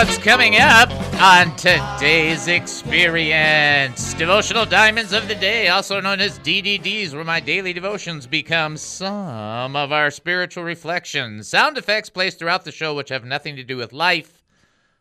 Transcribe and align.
What's 0.00 0.16
coming 0.16 0.56
up 0.56 0.90
on 1.20 1.54
today's 1.56 2.48
experience. 2.48 4.14
Devotional 4.14 4.64
Diamonds 4.64 5.12
of 5.12 5.28
the 5.28 5.34
Day, 5.34 5.68
also 5.68 6.00
known 6.00 6.20
as 6.22 6.38
DDDs, 6.38 7.12
where 7.12 7.22
my 7.22 7.38
daily 7.38 7.74
devotions 7.74 8.26
become 8.26 8.78
some 8.78 9.76
of 9.76 9.92
our 9.92 10.10
spiritual 10.10 10.64
reflections. 10.64 11.48
Sound 11.48 11.76
effects 11.76 12.08
placed 12.08 12.38
throughout 12.38 12.64
the 12.64 12.72
show 12.72 12.94
which 12.94 13.10
have 13.10 13.26
nothing 13.26 13.56
to 13.56 13.62
do 13.62 13.76
with 13.76 13.92
life. 13.92 14.42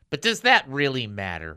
But 0.09 0.21
does 0.21 0.41
that 0.41 0.67
really 0.67 1.07
matter? 1.07 1.55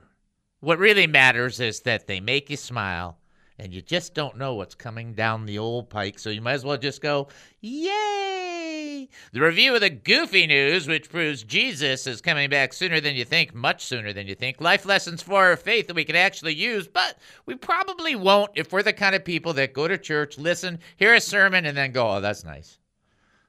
What 0.60 0.78
really 0.78 1.08
matters 1.08 1.58
is 1.58 1.80
that 1.80 2.06
they 2.06 2.20
make 2.20 2.48
you 2.48 2.56
smile 2.56 3.18
and 3.58 3.72
you 3.72 3.82
just 3.82 4.14
don't 4.14 4.36
know 4.36 4.54
what's 4.54 4.74
coming 4.74 5.14
down 5.14 5.46
the 5.46 5.58
old 5.58 5.90
pike, 5.90 6.18
so 6.18 6.30
you 6.30 6.40
might 6.40 6.54
as 6.54 6.64
well 6.64 6.76
just 6.76 7.00
go, 7.00 7.28
Yay! 7.60 9.08
The 9.32 9.40
review 9.40 9.74
of 9.74 9.80
the 9.80 9.90
goofy 9.90 10.46
news, 10.46 10.86
which 10.86 11.10
proves 11.10 11.42
Jesus 11.42 12.06
is 12.06 12.20
coming 12.20 12.50
back 12.50 12.72
sooner 12.72 13.00
than 13.00 13.14
you 13.14 13.24
think, 13.24 13.54
much 13.54 13.84
sooner 13.84 14.12
than 14.12 14.26
you 14.26 14.34
think. 14.34 14.60
Life 14.60 14.84
lessons 14.84 15.22
for 15.22 15.44
our 15.44 15.56
faith 15.56 15.86
that 15.86 15.96
we 15.96 16.04
can 16.04 16.16
actually 16.16 16.54
use, 16.54 16.88
but 16.88 17.18
we 17.46 17.54
probably 17.54 18.14
won't 18.14 18.52
if 18.54 18.72
we're 18.72 18.82
the 18.82 18.92
kind 18.92 19.14
of 19.14 19.24
people 19.24 19.52
that 19.54 19.72
go 19.72 19.88
to 19.88 19.98
church, 19.98 20.38
listen, 20.38 20.78
hear 20.96 21.14
a 21.14 21.20
sermon, 21.20 21.66
and 21.66 21.76
then 21.76 21.92
go, 21.92 22.16
Oh, 22.16 22.20
that's 22.20 22.44
nice 22.44 22.78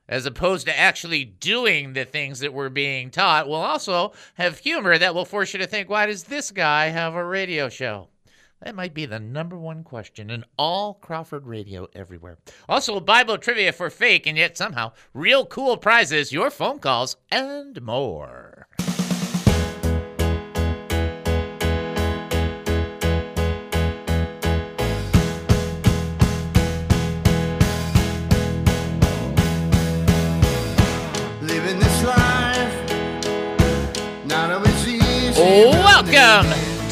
as 0.07 0.25
opposed 0.25 0.67
to 0.67 0.77
actually 0.77 1.23
doing 1.23 1.93
the 1.93 2.05
things 2.05 2.39
that 2.39 2.53
we're 2.53 2.69
being 2.69 3.09
taught, 3.09 3.47
We'll 3.47 3.57
also 3.57 4.13
have 4.35 4.59
humor 4.59 4.97
that 4.97 5.15
will 5.15 5.25
force 5.25 5.53
you 5.53 5.59
to 5.59 5.67
think, 5.67 5.89
why 5.89 6.05
does 6.05 6.25
this 6.25 6.51
guy 6.51 6.87
have 6.87 7.15
a 7.15 7.25
radio 7.25 7.69
show? 7.69 8.09
That 8.63 8.75
might 8.75 8.93
be 8.93 9.05
the 9.05 9.19
number 9.19 9.57
one 9.57 9.83
question 9.83 10.29
in 10.29 10.45
all 10.57 10.93
Crawford 10.93 11.45
radio 11.45 11.89
everywhere. 11.93 12.37
Also, 12.69 13.01
Bible 13.01 13.37
trivia 13.37 13.73
for 13.73 13.89
fake 13.89 14.25
and 14.25 14.37
yet 14.37 14.57
somehow 14.57 14.93
real 15.13 15.45
cool 15.45 15.75
prizes, 15.75 16.31
your 16.31 16.49
phone 16.49 16.79
calls, 16.79 17.17
and 17.29 17.81
more. 17.81 18.69
Living 31.41 31.79
this 31.79 32.03
life, 32.05 32.89
not 34.25 34.51
always 34.51 34.87
easy. 34.87 35.41
Welcome 35.41 36.72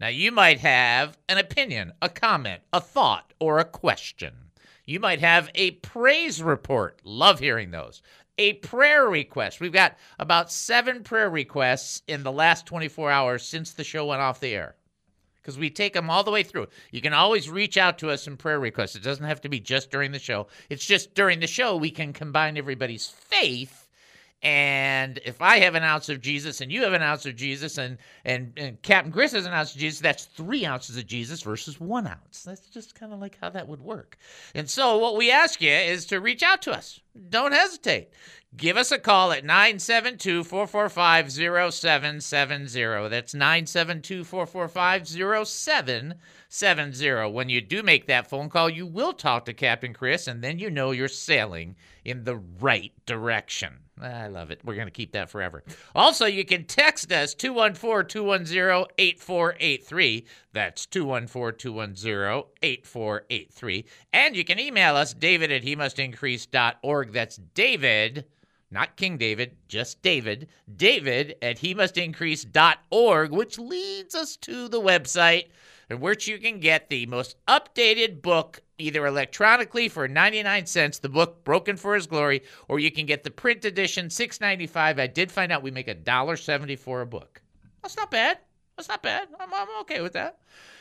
Now, 0.00 0.08
you 0.08 0.32
might 0.32 0.60
have 0.60 1.18
an 1.28 1.36
opinion, 1.36 1.92
a 2.00 2.08
comment, 2.08 2.62
a 2.72 2.80
thought, 2.80 3.34
or 3.38 3.58
a 3.58 3.66
question. 3.66 4.32
You 4.86 4.98
might 4.98 5.20
have 5.20 5.50
a 5.54 5.72
praise 5.72 6.42
report. 6.42 7.00
Love 7.04 7.38
hearing 7.38 7.70
those. 7.70 8.00
A 8.38 8.54
prayer 8.54 9.06
request. 9.06 9.60
We've 9.60 9.70
got 9.70 9.98
about 10.18 10.50
seven 10.50 11.02
prayer 11.04 11.28
requests 11.28 12.00
in 12.08 12.22
the 12.22 12.32
last 12.32 12.64
24 12.64 13.10
hours 13.10 13.42
since 13.46 13.72
the 13.72 13.84
show 13.84 14.06
went 14.06 14.22
off 14.22 14.40
the 14.40 14.54
air 14.54 14.74
because 15.42 15.58
we 15.58 15.68
take 15.68 15.92
them 15.92 16.08
all 16.08 16.24
the 16.24 16.30
way 16.30 16.44
through. 16.44 16.68
You 16.90 17.02
can 17.02 17.12
always 17.12 17.50
reach 17.50 17.76
out 17.76 17.98
to 17.98 18.08
us 18.08 18.26
in 18.26 18.38
prayer 18.38 18.58
requests. 18.58 18.96
It 18.96 19.02
doesn't 19.02 19.26
have 19.26 19.42
to 19.42 19.50
be 19.50 19.60
just 19.60 19.90
during 19.90 20.12
the 20.12 20.18
show. 20.18 20.46
It's 20.70 20.86
just 20.86 21.14
during 21.14 21.40
the 21.40 21.46
show 21.46 21.76
we 21.76 21.90
can 21.90 22.14
combine 22.14 22.56
everybody's 22.56 23.06
faith. 23.06 23.86
And 24.42 25.20
if 25.26 25.42
I 25.42 25.58
have 25.58 25.74
an 25.74 25.82
ounce 25.82 26.08
of 26.08 26.22
Jesus 26.22 26.62
and 26.62 26.72
you 26.72 26.82
have 26.84 26.94
an 26.94 27.02
ounce 27.02 27.26
of 27.26 27.36
Jesus 27.36 27.76
and 27.76 27.98
and, 28.24 28.54
and 28.56 28.80
Captain 28.80 29.12
Chris 29.12 29.32
has 29.32 29.44
an 29.44 29.52
ounce 29.52 29.74
of 29.74 29.80
Jesus, 29.80 30.00
that's 30.00 30.24
three 30.24 30.64
ounces 30.64 30.96
of 30.96 31.06
Jesus 31.06 31.42
versus 31.42 31.78
one 31.78 32.06
ounce. 32.06 32.42
That's 32.44 32.66
just 32.68 32.94
kind 32.94 33.12
of 33.12 33.20
like 33.20 33.36
how 33.38 33.50
that 33.50 33.68
would 33.68 33.82
work. 33.82 34.16
And 34.54 34.68
so 34.68 34.96
what 34.96 35.16
we 35.16 35.30
ask 35.30 35.60
you 35.60 35.70
is 35.70 36.06
to 36.06 36.20
reach 36.20 36.42
out 36.42 36.62
to 36.62 36.72
us. 36.72 37.00
Don't 37.28 37.52
hesitate. 37.52 38.14
Give 38.56 38.76
us 38.76 38.90
a 38.90 38.98
call 38.98 39.30
at 39.30 39.44
972 39.44 40.42
445 40.42 41.30
0770. 41.30 43.08
That's 43.08 43.34
972 43.34 44.24
445 44.24 45.06
0770. 45.46 47.30
When 47.30 47.48
you 47.48 47.60
do 47.60 47.82
make 47.82 48.06
that 48.06 48.28
phone 48.28 48.48
call, 48.48 48.70
you 48.70 48.86
will 48.86 49.12
talk 49.12 49.44
to 49.44 49.52
Captain 49.52 49.92
Chris, 49.92 50.26
and 50.26 50.42
then 50.42 50.58
you 50.58 50.70
know 50.70 50.90
you're 50.92 51.08
sailing 51.08 51.76
in 52.04 52.24
the 52.24 52.38
right 52.58 52.92
direction. 53.06 53.80
I 54.00 54.28
love 54.28 54.50
it. 54.50 54.60
We're 54.64 54.74
going 54.74 54.86
to 54.86 54.92
keep 54.92 55.12
that 55.12 55.30
forever. 55.30 55.62
Also, 55.94 56.26
you 56.26 56.44
can 56.44 56.64
text 56.64 57.12
us 57.12 57.34
214 57.34 58.08
210 58.08 58.86
8483. 58.98 60.26
That's 60.52 60.86
214 60.86 61.58
210 61.58 62.44
8483. 62.62 63.84
And 64.12 64.36
you 64.36 64.44
can 64.44 64.58
email 64.58 64.96
us, 64.96 65.12
david 65.14 65.52
at 65.52 65.62
he 65.62 65.76
must 65.76 65.98
increase.org. 65.98 67.12
That's 67.12 67.36
David 67.36 68.24
not 68.70 68.96
King 68.96 69.18
David, 69.18 69.56
just 69.66 70.00
David, 70.00 70.48
David 70.76 71.34
at 71.42 71.58
he 71.58 71.74
must 71.74 71.98
increase.org, 71.98 73.32
which 73.32 73.58
leads 73.58 74.14
us 74.14 74.36
to 74.36 74.68
the 74.68 74.80
website 74.80 75.48
in 75.88 76.00
which 76.00 76.28
you 76.28 76.38
can 76.38 76.60
get 76.60 76.88
the 76.88 77.06
most 77.06 77.34
updated 77.48 78.22
book, 78.22 78.60
either 78.80 79.06
electronically 79.06 79.88
for 79.88 80.08
99 80.08 80.66
cents, 80.66 80.98
the 80.98 81.08
book 81.08 81.44
Broken 81.44 81.76
for 81.76 81.94
His 81.94 82.06
Glory, 82.06 82.42
or 82.68 82.78
you 82.78 82.90
can 82.90 83.06
get 83.06 83.22
the 83.22 83.30
print 83.30 83.64
edition, 83.64 84.06
6.95. 84.06 84.98
I 84.98 85.06
did 85.06 85.30
find 85.30 85.52
out 85.52 85.62
we 85.62 85.70
make 85.70 85.88
a 85.88 85.94
dollar 85.94 86.34
a 86.34 87.06
book. 87.06 87.42
That's 87.82 87.96
not 87.96 88.10
bad. 88.10 88.38
That's 88.76 88.88
not 88.88 89.02
bad. 89.02 89.28
I'm, 89.38 89.52
I'm 89.52 89.80
okay 89.82 90.00
with 90.00 90.14
that. 90.14 90.38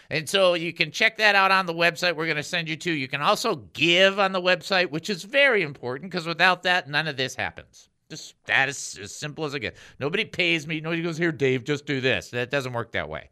And 0.10 0.28
so 0.28 0.56
you 0.56 0.74
can 0.74 0.92
check 0.92 1.18
that 1.18 1.36
out 1.36 1.52
on 1.52 1.66
the 1.66 1.74
website 1.74 2.16
we're 2.16 2.26
going 2.26 2.38
to 2.38 2.44
send 2.44 2.68
you 2.68 2.76
to. 2.78 2.92
You 2.92 3.08
can 3.08 3.22
also 3.22 3.58
give 3.74 4.20
on 4.20 4.31
the 4.31 4.42
website, 4.42 4.90
which 4.90 5.10
is 5.10 5.24
very 5.24 5.62
important 5.62 6.12
because 6.12 6.26
without 6.26 6.64
that, 6.64 6.90
none 6.90 7.08
of 7.08 7.18
this 7.18 7.36
happens. 7.36 7.90
Just 8.10 8.34
that 8.46 8.70
is 8.70 8.98
as 9.02 9.14
simple 9.14 9.46
as 9.46 9.54
it 9.54 9.60
gets. 9.60 9.80
Nobody 10.00 10.26
pays 10.26 10.66
me. 10.66 10.81
Nobody 10.81 11.04
goes, 11.04 11.18
Here, 11.18 11.31
Dave, 11.31 11.64
just 11.64 11.86
do 11.86 12.02
this. 12.02 12.30
That 12.30 12.50
doesn't 12.50 12.74
work 12.74 12.92
that 12.94 13.08
way. 13.08 13.30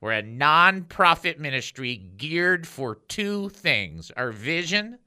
We're 0.00 0.12
a 0.12 0.22
non-profit 0.22 1.38
ministry 1.38 1.96
geared 2.16 2.66
for 2.66 2.96
two 3.08 3.50
things. 3.50 4.10
Our 4.16 4.32
vision, 4.32 4.98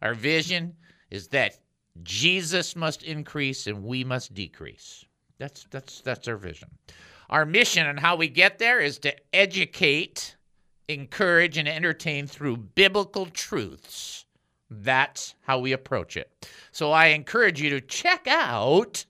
our 0.00 0.14
vision 0.14 0.76
is 1.10 1.28
that 1.28 1.58
Jesus 2.02 2.74
must 2.74 3.02
increase 3.02 3.66
and 3.66 3.84
we 3.84 4.04
must 4.04 4.32
decrease. 4.32 5.04
That's 5.38 5.66
that's 5.70 6.00
that's 6.00 6.28
our 6.28 6.36
vision. 6.36 6.68
Our 7.28 7.44
mission 7.44 7.86
and 7.86 8.00
how 8.00 8.16
we 8.16 8.28
get 8.28 8.58
there 8.58 8.80
is 8.80 8.98
to 9.00 9.14
educate 9.34 10.36
encourage, 10.90 11.56
and 11.56 11.68
entertain 11.68 12.26
through 12.26 12.56
biblical 12.56 13.26
truths. 13.26 14.26
That's 14.70 15.34
how 15.42 15.58
we 15.58 15.72
approach 15.72 16.16
it. 16.16 16.48
So 16.72 16.92
I 16.92 17.06
encourage 17.06 17.60
you 17.60 17.70
to 17.70 17.80
check 17.80 18.26
out 18.28 19.04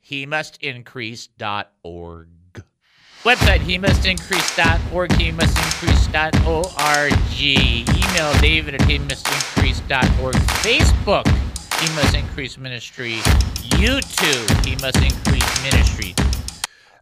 he 0.00 0.26
must 0.26 0.62
increase.org. 0.62 2.28
Website 3.26 3.58
he 3.58 3.76
must 3.76 4.06
increase.org, 4.06 5.12
he 5.14 5.32
must 5.32 5.58
increase.org. 5.58 7.12
Email 7.42 8.40
David 8.40 8.74
at 8.74 8.82
he 8.82 9.00
must 9.00 9.26
increase.org. 9.26 10.36
Facebook, 10.62 11.26
he 11.80 11.92
must 11.96 12.14
increase 12.14 12.56
ministry. 12.56 13.14
YouTube, 13.80 14.64
he 14.64 14.76
must 14.76 14.98
increase 14.98 15.62
ministry. 15.64 16.14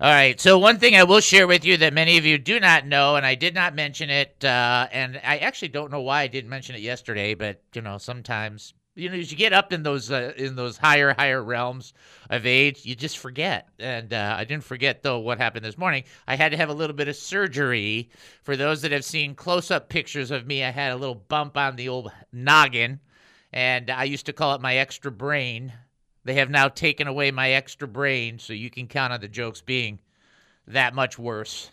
All 0.01 0.11
right. 0.11 0.41
So 0.41 0.59
one 0.59 0.79
thing 0.79 0.97
I 0.97 1.05
will 1.05 1.21
share 1.21 1.47
with 1.47 1.63
you 1.63 1.77
that 1.77 1.93
many 1.93 2.17
of 2.17 2.25
you 2.25 2.39
do 2.39 2.59
not 2.59 2.87
know, 2.87 3.17
and 3.17 3.27
I 3.27 3.35
did 3.35 3.55
not 3.55 3.75
mention 3.75 4.09
it, 4.09 4.43
uh, 4.43 4.89
and 4.93 5.21
I 5.23 5.37
actually 5.37 5.69
don't 5.69 5.91
know 5.91 6.01
why 6.01 6.23
I 6.23 6.29
didn't 6.29 6.49
mention 6.49 6.75
it 6.75 6.81
yesterday, 6.81 7.35
but 7.35 7.61
you 7.75 7.83
know, 7.83 7.99
sometimes 7.99 8.73
You 8.97 9.11
know, 9.11 9.17
as 9.17 9.33
you 9.33 9.37
get 9.37 9.53
up 9.53 9.73
in 9.73 9.83
those 9.83 10.13
uh, 10.13 10.33
in 10.37 10.55
those 10.55 10.77
higher 10.77 11.13
higher 11.15 11.43
realms 11.43 11.95
of 12.31 12.47
age, 12.47 12.87
you 12.87 12.95
just 12.95 13.19
forget. 13.19 13.69
And 13.81 14.13
uh, 14.13 14.37
I 14.39 14.45
didn't 14.45 14.63
forget 14.63 15.03
though 15.03 15.19
what 15.19 15.39
happened 15.39 15.65
this 15.65 15.77
morning. 15.77 16.05
I 16.29 16.37
had 16.37 16.53
to 16.53 16.57
have 16.57 16.69
a 16.69 16.75
little 16.75 16.95
bit 16.95 17.09
of 17.09 17.17
surgery. 17.17 18.11
For 18.45 18.57
those 18.57 18.83
that 18.83 18.93
have 18.93 19.05
seen 19.05 19.35
close 19.35 19.73
up 19.73 19.89
pictures 19.89 20.31
of 20.31 20.47
me, 20.47 20.63
I 20.63 20.71
had 20.71 20.93
a 20.93 20.97
little 20.97 21.17
bump 21.17 21.57
on 21.57 21.75
the 21.75 21.89
old 21.89 22.13
noggin, 22.33 23.01
and 23.53 23.91
I 23.91 24.05
used 24.05 24.27
to 24.27 24.33
call 24.33 24.55
it 24.55 24.61
my 24.61 24.77
extra 24.77 25.11
brain. 25.11 25.73
They 26.25 26.35
have 26.35 26.51
now 26.51 26.69
taken 26.69 27.09
away 27.09 27.33
my 27.33 27.51
extra 27.51 27.89
brain, 27.89 28.39
so 28.39 28.53
you 28.53 28.71
can 28.71 28.87
count 28.87 29.13
on 29.13 29.21
the 29.21 29.29
jokes 29.29 29.61
being 29.61 29.99
that 30.69 30.95
much 30.95 31.19
worse. 31.19 31.71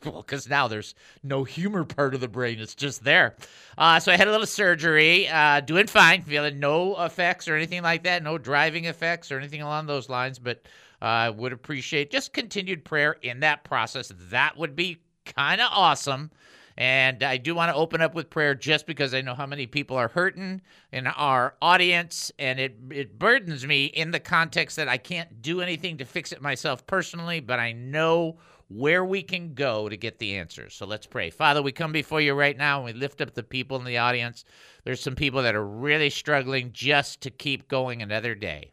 Well, 0.04 0.22
because 0.22 0.48
now 0.48 0.68
there's 0.68 0.94
no 1.22 1.44
humor 1.44 1.84
part 1.84 2.14
of 2.14 2.20
the 2.20 2.28
brain; 2.28 2.60
it's 2.60 2.74
just 2.74 3.02
there. 3.02 3.36
Uh, 3.76 3.98
so 3.98 4.12
I 4.12 4.16
had 4.16 4.28
a 4.28 4.30
little 4.30 4.46
surgery, 4.46 5.28
uh, 5.28 5.60
doing 5.60 5.86
fine, 5.86 6.22
feeling 6.22 6.60
no 6.60 7.02
effects 7.04 7.48
or 7.48 7.56
anything 7.56 7.82
like 7.82 8.04
that, 8.04 8.22
no 8.22 8.38
driving 8.38 8.84
effects 8.84 9.32
or 9.32 9.38
anything 9.38 9.62
along 9.62 9.86
those 9.86 10.08
lines. 10.08 10.38
But 10.38 10.62
uh, 11.02 11.04
I 11.04 11.30
would 11.30 11.52
appreciate 11.52 12.10
just 12.10 12.32
continued 12.32 12.84
prayer 12.84 13.16
in 13.22 13.40
that 13.40 13.64
process. 13.64 14.12
That 14.30 14.56
would 14.56 14.76
be 14.76 14.98
kind 15.24 15.60
of 15.60 15.68
awesome. 15.72 16.30
And 16.78 17.22
I 17.22 17.38
do 17.38 17.54
want 17.54 17.70
to 17.70 17.74
open 17.74 18.02
up 18.02 18.14
with 18.14 18.28
prayer 18.28 18.54
just 18.54 18.86
because 18.86 19.14
I 19.14 19.22
know 19.22 19.34
how 19.34 19.46
many 19.46 19.66
people 19.66 19.96
are 19.96 20.08
hurting 20.08 20.60
in 20.92 21.06
our 21.06 21.54
audience, 21.62 22.30
and 22.38 22.60
it 22.60 22.76
it 22.90 23.18
burdens 23.18 23.66
me 23.66 23.86
in 23.86 24.10
the 24.10 24.20
context 24.20 24.76
that 24.76 24.86
I 24.88 24.98
can't 24.98 25.40
do 25.40 25.62
anything 25.62 25.96
to 25.98 26.04
fix 26.04 26.32
it 26.32 26.42
myself 26.42 26.86
personally, 26.86 27.40
but 27.40 27.58
I 27.58 27.72
know 27.72 28.36
where 28.68 29.04
we 29.04 29.22
can 29.22 29.54
go 29.54 29.88
to 29.88 29.96
get 29.96 30.18
the 30.18 30.36
answers. 30.36 30.74
So 30.74 30.86
let's 30.86 31.06
pray. 31.06 31.30
Father, 31.30 31.62
we 31.62 31.72
come 31.72 31.92
before 31.92 32.20
you 32.20 32.34
right 32.34 32.56
now 32.56 32.78
and 32.78 32.84
we 32.86 33.00
lift 33.00 33.20
up 33.20 33.34
the 33.34 33.42
people 33.42 33.76
in 33.78 33.84
the 33.84 33.98
audience. 33.98 34.44
There's 34.84 35.00
some 35.00 35.14
people 35.14 35.42
that 35.42 35.54
are 35.54 35.66
really 35.66 36.10
struggling 36.10 36.72
just 36.72 37.20
to 37.22 37.30
keep 37.30 37.68
going 37.68 38.02
another 38.02 38.34
day. 38.34 38.72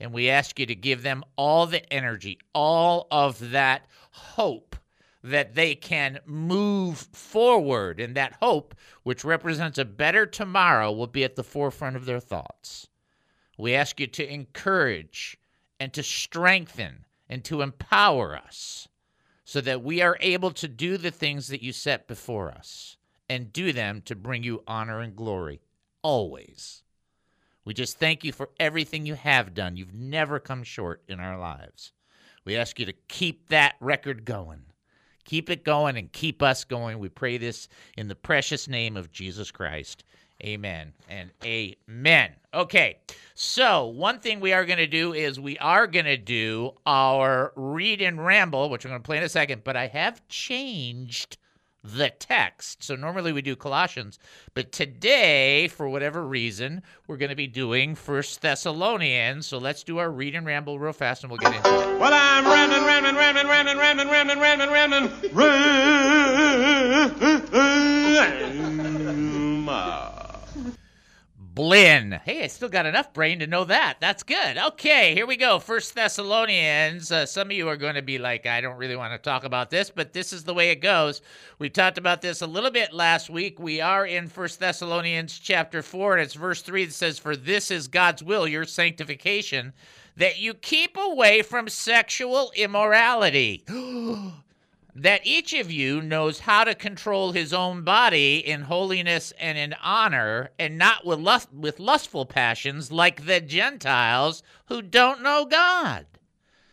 And 0.00 0.12
we 0.12 0.30
ask 0.30 0.58
you 0.58 0.66
to 0.66 0.74
give 0.74 1.02
them 1.02 1.24
all 1.36 1.66
the 1.66 1.92
energy, 1.92 2.38
all 2.54 3.06
of 3.10 3.50
that 3.50 3.86
hope 4.10 4.76
that 5.22 5.54
they 5.54 5.74
can 5.74 6.20
move 6.26 6.98
forward. 7.12 8.00
And 8.00 8.14
that 8.14 8.36
hope, 8.40 8.74
which 9.02 9.24
represents 9.24 9.78
a 9.78 9.84
better 9.84 10.26
tomorrow, 10.26 10.90
will 10.92 11.06
be 11.06 11.24
at 11.24 11.36
the 11.36 11.44
forefront 11.44 11.96
of 11.96 12.06
their 12.06 12.20
thoughts. 12.20 12.88
We 13.58 13.74
ask 13.74 14.00
you 14.00 14.06
to 14.06 14.32
encourage 14.32 15.38
and 15.78 15.92
to 15.92 16.02
strengthen 16.02 17.04
and 17.28 17.44
to 17.44 17.62
empower 17.62 18.36
us 18.36 18.88
so 19.44 19.60
that 19.60 19.82
we 19.82 20.00
are 20.00 20.16
able 20.20 20.50
to 20.52 20.68
do 20.68 20.96
the 20.96 21.10
things 21.10 21.48
that 21.48 21.62
you 21.62 21.72
set 21.72 22.08
before 22.08 22.50
us 22.50 22.96
and 23.28 23.52
do 23.52 23.72
them 23.72 24.02
to 24.02 24.14
bring 24.14 24.42
you 24.42 24.62
honor 24.66 25.00
and 25.00 25.16
glory 25.16 25.60
always. 26.02 26.82
We 27.64 27.74
just 27.74 27.98
thank 27.98 28.24
you 28.24 28.32
for 28.32 28.50
everything 28.60 29.06
you 29.06 29.14
have 29.14 29.54
done. 29.54 29.76
You've 29.76 29.94
never 29.94 30.38
come 30.38 30.62
short 30.62 31.02
in 31.08 31.20
our 31.20 31.38
lives. 31.38 31.92
We 32.44 32.56
ask 32.56 32.78
you 32.78 32.86
to 32.86 32.92
keep 33.08 33.48
that 33.48 33.76
record 33.80 34.24
going. 34.24 34.64
Keep 35.24 35.48
it 35.48 35.64
going 35.64 35.96
and 35.96 36.12
keep 36.12 36.42
us 36.42 36.64
going. 36.64 36.98
We 36.98 37.08
pray 37.08 37.38
this 37.38 37.68
in 37.96 38.08
the 38.08 38.14
precious 38.14 38.68
name 38.68 38.96
of 38.96 39.10
Jesus 39.10 39.50
Christ. 39.50 40.04
Amen 40.44 40.92
and 41.08 41.30
amen. 41.42 42.32
Okay, 42.52 42.98
so 43.34 43.86
one 43.86 44.20
thing 44.20 44.40
we 44.40 44.52
are 44.52 44.66
going 44.66 44.78
to 44.78 44.86
do 44.86 45.14
is 45.14 45.40
we 45.40 45.56
are 45.58 45.86
going 45.86 46.04
to 46.04 46.18
do 46.18 46.72
our 46.84 47.52
read 47.56 48.02
and 48.02 48.24
ramble, 48.24 48.68
which 48.68 48.84
I'm 48.84 48.90
going 48.90 49.00
to 49.00 49.06
play 49.06 49.16
in 49.16 49.22
a 49.22 49.28
second, 49.28 49.64
but 49.64 49.74
I 49.74 49.86
have 49.86 50.26
changed 50.28 51.38
the 51.82 52.10
text. 52.10 52.82
So 52.82 52.94
normally 52.94 53.32
we 53.32 53.42
do 53.42 53.56
Colossians, 53.56 54.18
but 54.52 54.70
today, 54.70 55.68
for 55.68 55.88
whatever 55.88 56.26
reason, 56.26 56.82
we're 57.06 57.16
going 57.16 57.30
to 57.30 57.36
be 57.36 57.46
doing 57.46 57.94
First 57.94 58.42
Thessalonians. 58.42 59.46
So 59.46 59.58
let's 59.58 59.82
do 59.82 59.98
our 59.98 60.10
read 60.10 60.34
and 60.34 60.46
ramble 60.46 60.78
real 60.78 60.92
fast 60.92 61.24
and 61.24 61.30
we'll 61.30 61.38
get 61.38 61.54
into 61.54 61.68
it. 61.68 61.98
Well, 61.98 62.12
I'm 62.12 62.44
ramming, 62.44 62.84
ramming, 62.84 63.16
ramming, 63.16 63.46
ramming, 63.46 63.78
ramming, 63.78 64.08
ramming, 64.08 64.38
ramming, 64.38 64.70
ramming, 64.70 65.10
ramming. 65.32 65.94
Blinn. 71.54 72.20
Hey, 72.24 72.42
I 72.42 72.48
still 72.48 72.68
got 72.68 72.84
enough 72.84 73.12
brain 73.12 73.38
to 73.38 73.46
know 73.46 73.62
that. 73.64 73.98
That's 74.00 74.24
good. 74.24 74.58
Okay, 74.58 75.14
here 75.14 75.24
we 75.24 75.36
go. 75.36 75.60
First 75.60 75.94
Thessalonians. 75.94 77.12
Uh, 77.12 77.26
some 77.26 77.46
of 77.48 77.52
you 77.52 77.68
are 77.68 77.76
going 77.76 77.94
to 77.94 78.02
be 78.02 78.18
like, 78.18 78.44
I 78.44 78.60
don't 78.60 78.76
really 78.76 78.96
want 78.96 79.12
to 79.12 79.18
talk 79.18 79.44
about 79.44 79.70
this, 79.70 79.88
but 79.88 80.12
this 80.12 80.32
is 80.32 80.42
the 80.42 80.52
way 80.52 80.70
it 80.70 80.80
goes. 80.80 81.22
We 81.60 81.70
talked 81.70 81.96
about 81.96 82.22
this 82.22 82.42
a 82.42 82.46
little 82.48 82.72
bit 82.72 82.92
last 82.92 83.30
week. 83.30 83.60
We 83.60 83.80
are 83.80 84.04
in 84.04 84.26
First 84.26 84.58
Thessalonians 84.58 85.38
chapter 85.38 85.80
4, 85.80 86.14
and 86.14 86.22
it's 86.22 86.34
verse 86.34 86.60
3 86.60 86.86
that 86.86 86.92
says, 86.92 87.20
For 87.20 87.36
this 87.36 87.70
is 87.70 87.86
God's 87.86 88.24
will, 88.24 88.48
your 88.48 88.64
sanctification, 88.64 89.74
that 90.16 90.40
you 90.40 90.54
keep 90.54 90.96
away 90.96 91.42
from 91.42 91.68
sexual 91.68 92.50
immorality. 92.56 93.64
that 94.94 95.22
each 95.24 95.52
of 95.52 95.70
you 95.70 96.00
knows 96.00 96.40
how 96.40 96.64
to 96.64 96.74
control 96.74 97.32
his 97.32 97.52
own 97.52 97.82
body 97.82 98.38
in 98.38 98.62
holiness 98.62 99.32
and 99.38 99.58
in 99.58 99.74
honor, 99.82 100.50
and 100.58 100.78
not 100.78 101.04
with 101.04 101.18
lust, 101.18 101.52
with 101.52 101.80
lustful 101.80 102.26
passions 102.26 102.92
like 102.92 103.26
the 103.26 103.40
Gentiles 103.40 104.42
who 104.66 104.82
don't 104.82 105.22
know 105.22 105.44
God. 105.44 106.06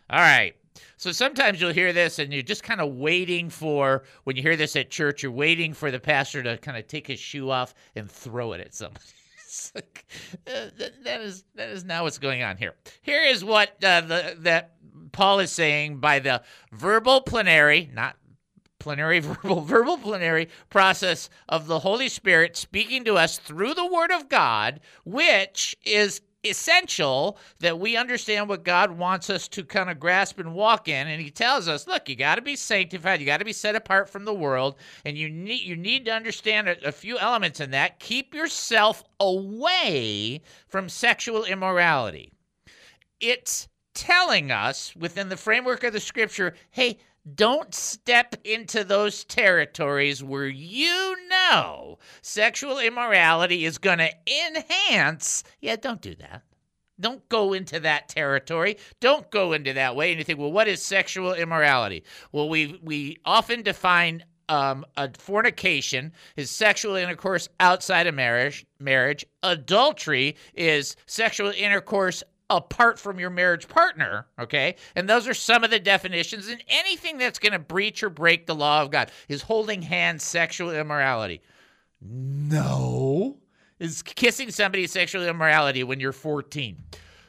All 0.09 0.19
right. 0.19 0.56
So 0.97 1.12
sometimes 1.12 1.59
you'll 1.59 1.73
hear 1.73 1.94
this 1.94 2.19
and 2.19 2.31
you're 2.31 2.44
just 2.44 2.62
kind 2.62 2.79
of 2.79 2.94
waiting 2.94 3.50
for, 3.50 4.03
when 4.25 4.35
you 4.35 4.44
hear 4.44 4.56
this 4.56 4.75
at 4.75 4.91
church, 4.91 5.23
you're 5.23 5.31
waiting 5.31 5.73
for 5.73 5.89
the 5.89 6.00
pastor 6.00 6.44
to 6.44 6.57
kind 6.57 6.77
of 6.77 6.85
take 6.85 7.07
his 7.07 7.19
shoe 7.19 7.50
off 7.50 7.73
and 7.95 8.09
throw 8.09 8.53
it 8.53 8.62
at 8.62 8.75
somebody. 8.75 9.03
Like, 9.75 10.06
uh, 10.47 10.69
that, 10.77 11.03
that 11.03 11.21
is 11.21 11.44
that 11.56 11.69
is 11.69 11.83
now 11.83 12.03
what's 12.03 12.18
going 12.18 12.41
on 12.41 12.56
here. 12.56 12.73
Here 13.01 13.21
is 13.21 13.44
what 13.44 13.71
uh, 13.83 14.00
the 14.00 14.38
that 14.39 14.75
Paul 15.12 15.40
is 15.40 15.52
saying 15.52 15.98
by 15.98 16.20
the 16.20 16.42
verbal 16.72 17.22
plenary, 17.22 17.90
not 17.94 18.16
plenary 18.80 19.20
verbal 19.20 19.62
verbal 19.62 19.98
plenary 19.98 20.50
process 20.70 21.30
of 21.48 21.68
the 21.68 21.80
Holy 21.80 22.10
Spirit 22.10 22.58
speaking 22.58 23.04
to 23.06 23.16
us 23.16 23.38
through 23.38 23.74
the 23.74 23.86
Word 23.86 24.12
of 24.12 24.30
God, 24.30 24.80
which 25.06 25.76
is 25.86 26.22
essential 26.44 27.38
that 27.60 27.80
we 27.80 27.96
understand 27.96 28.50
what 28.50 28.64
God 28.64 28.92
wants 28.92 29.30
us 29.30 29.48
to 29.50 29.64
kind 29.64 29.90
of 29.90 30.00
grasp 30.00 30.40
and 30.40 30.54
walk 30.54 30.88
in. 30.88 31.08
And 31.08 31.22
he 31.22 31.30
tells 31.30 31.68
us 31.68 31.88
look 31.88 32.10
you 32.10 32.16
got 32.16 32.36
to 32.36 32.42
be 32.42 32.56
sanctified. 32.56 33.20
You 33.20 33.26
got 33.26 33.38
to 33.38 33.46
be 33.46 33.54
set 33.54 33.76
apart 33.76 34.10
from 34.10 34.26
the 34.26 34.34
world. 34.34 34.76
And 35.06 35.18
you 35.18 35.30
need 35.30 35.62
you 35.62 35.76
need 35.76 36.06
to 36.06 36.12
understand 36.12 36.68
a, 36.68 36.88
a 36.88 36.92
few 36.92 37.20
elements 37.20 37.60
in 37.60 37.72
that. 37.72 38.00
Keep 38.00 38.34
yourself 38.34 39.04
away 39.20 40.42
from 40.68 40.90
sexual 40.90 41.44
immorality. 41.44 42.32
It's 43.20 43.68
telling 44.01 44.50
us 44.50 44.95
within 44.95 45.30
the 45.30 45.38
framework 45.38 45.83
of 45.83 45.94
the 45.94 46.00
scripture 46.00 46.56
hey 46.71 46.98
don't 47.36 47.75
step 47.75 48.36
into 48.44 48.83
those 48.83 49.23
territories 49.26 50.23
where 50.23 50.47
you 50.47 51.16
know 51.30 51.99
sexual 52.23 52.80
immorality 52.80 53.64
is 53.64 53.78
going 53.78 53.99
to 53.99 54.09
enhance. 54.47 55.44
Yeah, 55.59 55.76
don't 55.76 56.02
do 56.02 56.16
that. 56.16 56.42
Don't 56.99 57.28
go 57.30 57.54
into 57.54 57.80
that 57.81 58.09
territory. 58.09 58.78
Don't 59.02 59.30
go 59.30 59.54
into 59.54 59.73
that 59.73 59.95
way. 59.95 60.09
And 60.09 60.18
you 60.18 60.23
think, 60.23 60.40
well, 60.40 60.52
what 60.52 60.68
is 60.68 60.81
sexual 60.83 61.35
immorality? 61.35 62.04
Well, 62.31 62.49
we 62.49 62.80
we 62.81 63.18
often 63.23 63.61
define 63.61 64.23
um, 64.49 64.83
a 64.97 65.09
fornication 65.18 66.11
is 66.35 66.52
sexual 66.52 66.95
intercourse 66.95 67.47
outside 67.59 68.07
of 68.07 68.16
marriage. 68.16 68.66
Marriage. 68.80 69.26
Adultery 69.44 70.35
is 70.54 70.95
sexual 71.06 71.52
intercourse 71.56 72.23
apart 72.58 73.00
from 73.00 73.20
your 73.20 73.30
marriage 73.30 73.68
partner, 73.68 74.28
okay? 74.40 74.76
And 74.96 75.10
those 75.10 75.28
are 75.28 75.34
some 75.34 75.64
of 75.64 75.70
the 75.70 75.80
definitions. 75.80 76.48
And 76.48 76.64
anything 76.68 77.18
that's 77.18 77.40
going 77.40 77.54
to 77.54 77.60
breach 77.60 78.04
or 78.04 78.10
break 78.10 78.46
the 78.46 78.56
law 78.56 78.81
of 78.81 78.92
God 78.92 79.12
is 79.30 79.42
holding 79.42 79.81
hands, 79.81 80.24
sexual 80.24 80.72
immorality. 80.72 81.42
No. 82.02 83.38
Is 83.80 84.02
kissing 84.04 84.52
somebody 84.52 84.86
sexual 84.88 85.26
immorality 85.26 85.84
when 85.84 86.00
you're 86.00 86.12
14? 86.12 86.78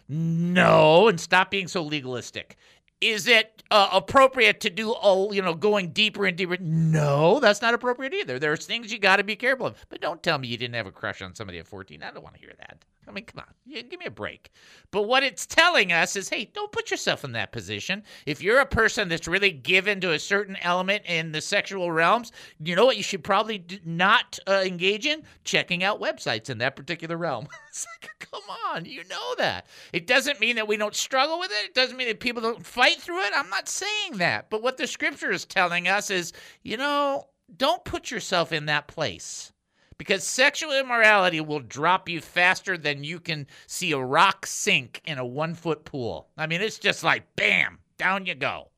No. 0.08 1.08
And 1.08 1.20
stop 1.20 1.50
being 1.50 1.68
so 1.68 1.82
legalistic. 1.82 2.56
Is 3.02 3.26
it 3.26 3.64
uh, 3.72 3.88
appropriate 3.92 4.60
to 4.60 4.70
do, 4.70 4.94
oh, 5.02 5.32
you 5.32 5.42
know, 5.42 5.54
going 5.54 5.88
deeper 5.88 6.24
and 6.24 6.36
deeper? 6.36 6.56
No, 6.60 7.40
that's 7.40 7.60
not 7.60 7.74
appropriate 7.74 8.14
either. 8.14 8.38
There's 8.38 8.64
things 8.64 8.92
you 8.92 9.00
got 9.00 9.16
to 9.16 9.24
be 9.24 9.34
careful 9.34 9.66
of. 9.66 9.86
But 9.88 10.00
don't 10.00 10.22
tell 10.22 10.38
me 10.38 10.46
you 10.46 10.56
didn't 10.56 10.76
have 10.76 10.86
a 10.86 10.92
crush 10.92 11.20
on 11.20 11.34
somebody 11.34 11.58
at 11.58 11.66
14. 11.66 12.00
I 12.00 12.12
don't 12.12 12.22
want 12.22 12.36
to 12.36 12.40
hear 12.40 12.52
that. 12.58 12.84
I 13.08 13.10
mean, 13.10 13.24
come 13.24 13.40
on, 13.40 13.52
yeah, 13.66 13.82
give 13.82 13.98
me 13.98 14.06
a 14.06 14.10
break. 14.12 14.52
But 14.92 15.08
what 15.08 15.24
it's 15.24 15.44
telling 15.44 15.90
us 15.90 16.14
is 16.14 16.28
hey, 16.28 16.50
don't 16.54 16.70
put 16.70 16.90
yourself 16.90 17.24
in 17.24 17.32
that 17.32 17.50
position. 17.50 18.04
If 18.26 18.40
you're 18.40 18.60
a 18.60 18.66
person 18.66 19.08
that's 19.08 19.26
really 19.26 19.50
given 19.50 20.00
to 20.02 20.12
a 20.12 20.18
certain 20.18 20.56
element 20.62 21.02
in 21.06 21.32
the 21.32 21.40
sexual 21.40 21.90
realms, 21.90 22.30
you 22.62 22.76
know 22.76 22.84
what 22.84 22.96
you 22.96 23.02
should 23.02 23.24
probably 23.24 23.64
not 23.84 24.38
uh, 24.46 24.62
engage 24.64 25.06
in? 25.06 25.24
Checking 25.42 25.82
out 25.82 26.00
websites 26.00 26.48
in 26.48 26.58
that 26.58 26.76
particular 26.76 27.16
realm. 27.16 27.48
it's 27.68 27.86
like, 28.02 28.21
come 28.32 28.42
on, 28.74 28.84
you 28.84 29.04
know 29.04 29.34
that. 29.38 29.66
It 29.92 30.06
doesn't 30.06 30.40
mean 30.40 30.56
that 30.56 30.68
we 30.68 30.76
don't 30.76 30.94
struggle 30.94 31.38
with 31.38 31.50
it. 31.50 31.66
It 31.66 31.74
doesn't 31.74 31.96
mean 31.96 32.08
that 32.08 32.20
people 32.20 32.42
don't 32.42 32.66
fight 32.66 33.00
through 33.00 33.22
it. 33.22 33.32
I'm 33.34 33.50
not 33.50 33.68
saying 33.68 34.18
that. 34.18 34.50
But 34.50 34.62
what 34.62 34.76
the 34.76 34.86
scripture 34.86 35.30
is 35.30 35.44
telling 35.44 35.88
us 35.88 36.10
is, 36.10 36.32
you 36.62 36.76
know, 36.76 37.28
don't 37.56 37.84
put 37.84 38.10
yourself 38.10 38.52
in 38.52 38.66
that 38.66 38.88
place 38.88 39.52
Because 39.98 40.24
sexual 40.26 40.72
immorality 40.72 41.40
will 41.40 41.60
drop 41.60 42.08
you 42.08 42.20
faster 42.20 42.76
than 42.76 43.04
you 43.04 43.20
can 43.20 43.46
see 43.66 43.92
a 43.92 43.98
rock 43.98 44.46
sink 44.46 45.00
in 45.04 45.18
a 45.18 45.26
one 45.26 45.54
foot 45.54 45.84
pool. 45.84 46.28
I 46.36 46.46
mean, 46.46 46.60
it's 46.60 46.78
just 46.78 47.04
like 47.04 47.36
bam, 47.36 47.78
down 47.98 48.26
you 48.26 48.34
go. 48.34 48.71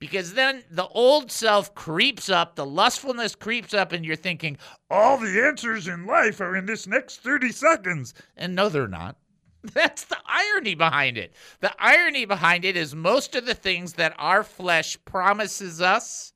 Because 0.00 0.32
then 0.32 0.64
the 0.70 0.88
old 0.88 1.30
self 1.30 1.74
creeps 1.74 2.30
up, 2.30 2.56
the 2.56 2.64
lustfulness 2.64 3.34
creeps 3.34 3.74
up, 3.74 3.92
and 3.92 4.04
you're 4.04 4.16
thinking, 4.16 4.56
all 4.90 5.18
the 5.18 5.44
answers 5.46 5.86
in 5.86 6.06
life 6.06 6.40
are 6.40 6.56
in 6.56 6.64
this 6.64 6.86
next 6.86 7.20
30 7.22 7.52
seconds. 7.52 8.14
And 8.36 8.54
no, 8.54 8.70
they're 8.70 8.88
not. 8.88 9.16
That's 9.74 10.04
the 10.04 10.16
irony 10.26 10.74
behind 10.74 11.18
it. 11.18 11.34
The 11.60 11.72
irony 11.78 12.24
behind 12.24 12.64
it 12.64 12.78
is 12.78 12.94
most 12.94 13.34
of 13.34 13.44
the 13.44 13.54
things 13.54 13.92
that 13.94 14.14
our 14.18 14.42
flesh 14.42 14.96
promises 15.04 15.82
us 15.82 16.32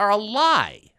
are 0.00 0.10
a 0.10 0.16
lie. 0.16 0.90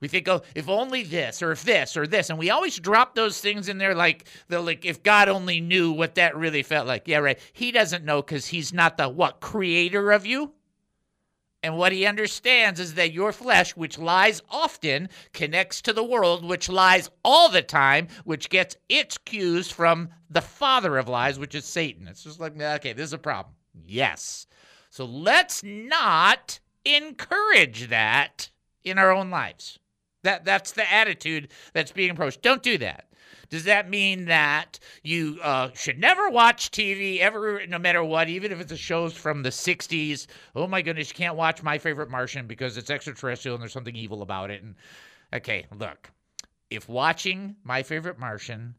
We 0.00 0.08
think, 0.08 0.28
oh, 0.28 0.42
if 0.54 0.68
only 0.68 1.02
this, 1.02 1.42
or 1.42 1.52
if 1.52 1.62
this, 1.62 1.96
or 1.96 2.06
this, 2.06 2.28
and 2.28 2.38
we 2.38 2.50
always 2.50 2.78
drop 2.78 3.14
those 3.14 3.40
things 3.40 3.68
in 3.68 3.78
there 3.78 3.94
like 3.94 4.26
they're 4.48 4.60
like, 4.60 4.84
if 4.84 5.02
God 5.02 5.28
only 5.28 5.60
knew 5.60 5.92
what 5.92 6.14
that 6.16 6.36
really 6.36 6.62
felt 6.62 6.86
like. 6.86 7.08
Yeah, 7.08 7.18
right. 7.18 7.38
He 7.52 7.70
doesn't 7.70 8.04
know 8.04 8.22
because 8.22 8.46
he's 8.46 8.72
not 8.72 8.98
the 8.98 9.08
what 9.08 9.40
creator 9.40 10.12
of 10.12 10.26
you. 10.26 10.52
And 11.62 11.76
what 11.76 11.92
he 11.92 12.06
understands 12.06 12.80
is 12.80 12.94
that 12.94 13.12
your 13.12 13.32
flesh, 13.32 13.76
which 13.76 13.98
lies 13.98 14.40
often, 14.48 15.10
connects 15.34 15.82
to 15.82 15.92
the 15.92 16.04
world, 16.04 16.44
which 16.44 16.70
lies 16.70 17.10
all 17.22 17.50
the 17.50 17.60
time, 17.62 18.08
which 18.24 18.48
gets 18.48 18.76
its 18.88 19.18
cues 19.18 19.70
from 19.70 20.08
the 20.30 20.40
father 20.40 20.96
of 20.96 21.08
lies, 21.08 21.38
which 21.38 21.54
is 21.54 21.66
Satan. 21.66 22.08
It's 22.08 22.24
just 22.24 22.40
like, 22.40 22.58
okay, 22.58 22.94
this 22.94 23.04
is 23.04 23.12
a 23.12 23.18
problem. 23.18 23.54
Yes. 23.86 24.46
So 24.88 25.04
let's 25.04 25.62
not 25.62 26.60
encourage 26.84 27.88
that 27.88 28.50
in 28.82 28.98
our 28.98 29.12
own 29.12 29.30
lives. 29.30 29.78
That 30.22 30.44
that's 30.44 30.72
the 30.72 30.90
attitude 30.90 31.48
that's 31.72 31.92
being 31.92 32.10
approached. 32.10 32.42
Don't 32.42 32.62
do 32.62 32.78
that. 32.78 33.06
Does 33.50 33.64
that 33.64 33.90
mean 33.90 34.26
that 34.26 34.78
you 35.02 35.38
uh, 35.42 35.70
should 35.74 35.98
never 35.98 36.30
watch 36.30 36.70
TV 36.70 37.18
ever, 37.18 37.66
no 37.66 37.80
matter 37.80 38.02
what, 38.02 38.28
even 38.28 38.52
if 38.52 38.60
it's 38.60 38.70
a 38.70 38.76
shows 38.76 39.12
from 39.12 39.42
the 39.42 39.50
60s? 39.50 40.28
Oh 40.54 40.68
my 40.68 40.82
goodness, 40.82 41.08
you 41.08 41.16
can't 41.16 41.36
watch 41.36 41.60
My 41.62 41.76
Favorite 41.76 42.10
Martian 42.10 42.46
because 42.46 42.76
it's 42.76 42.90
extraterrestrial 42.90 43.56
and 43.56 43.62
there's 43.62 43.72
something 43.72 43.96
evil 43.96 44.22
about 44.22 44.52
it. 44.52 44.62
And 44.62 44.76
okay, 45.34 45.66
look, 45.76 46.12
if 46.70 46.88
watching 46.88 47.56
My 47.64 47.82
Favorite 47.82 48.20
Martian 48.20 48.76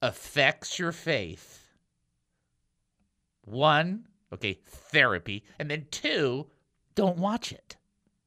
affects 0.00 0.78
your 0.78 0.92
faith, 0.92 1.68
one, 3.44 4.08
okay, 4.32 4.58
therapy, 4.64 5.44
and 5.58 5.70
then 5.70 5.86
two, 5.90 6.46
don't 6.94 7.18
watch 7.18 7.52
it. 7.52 7.76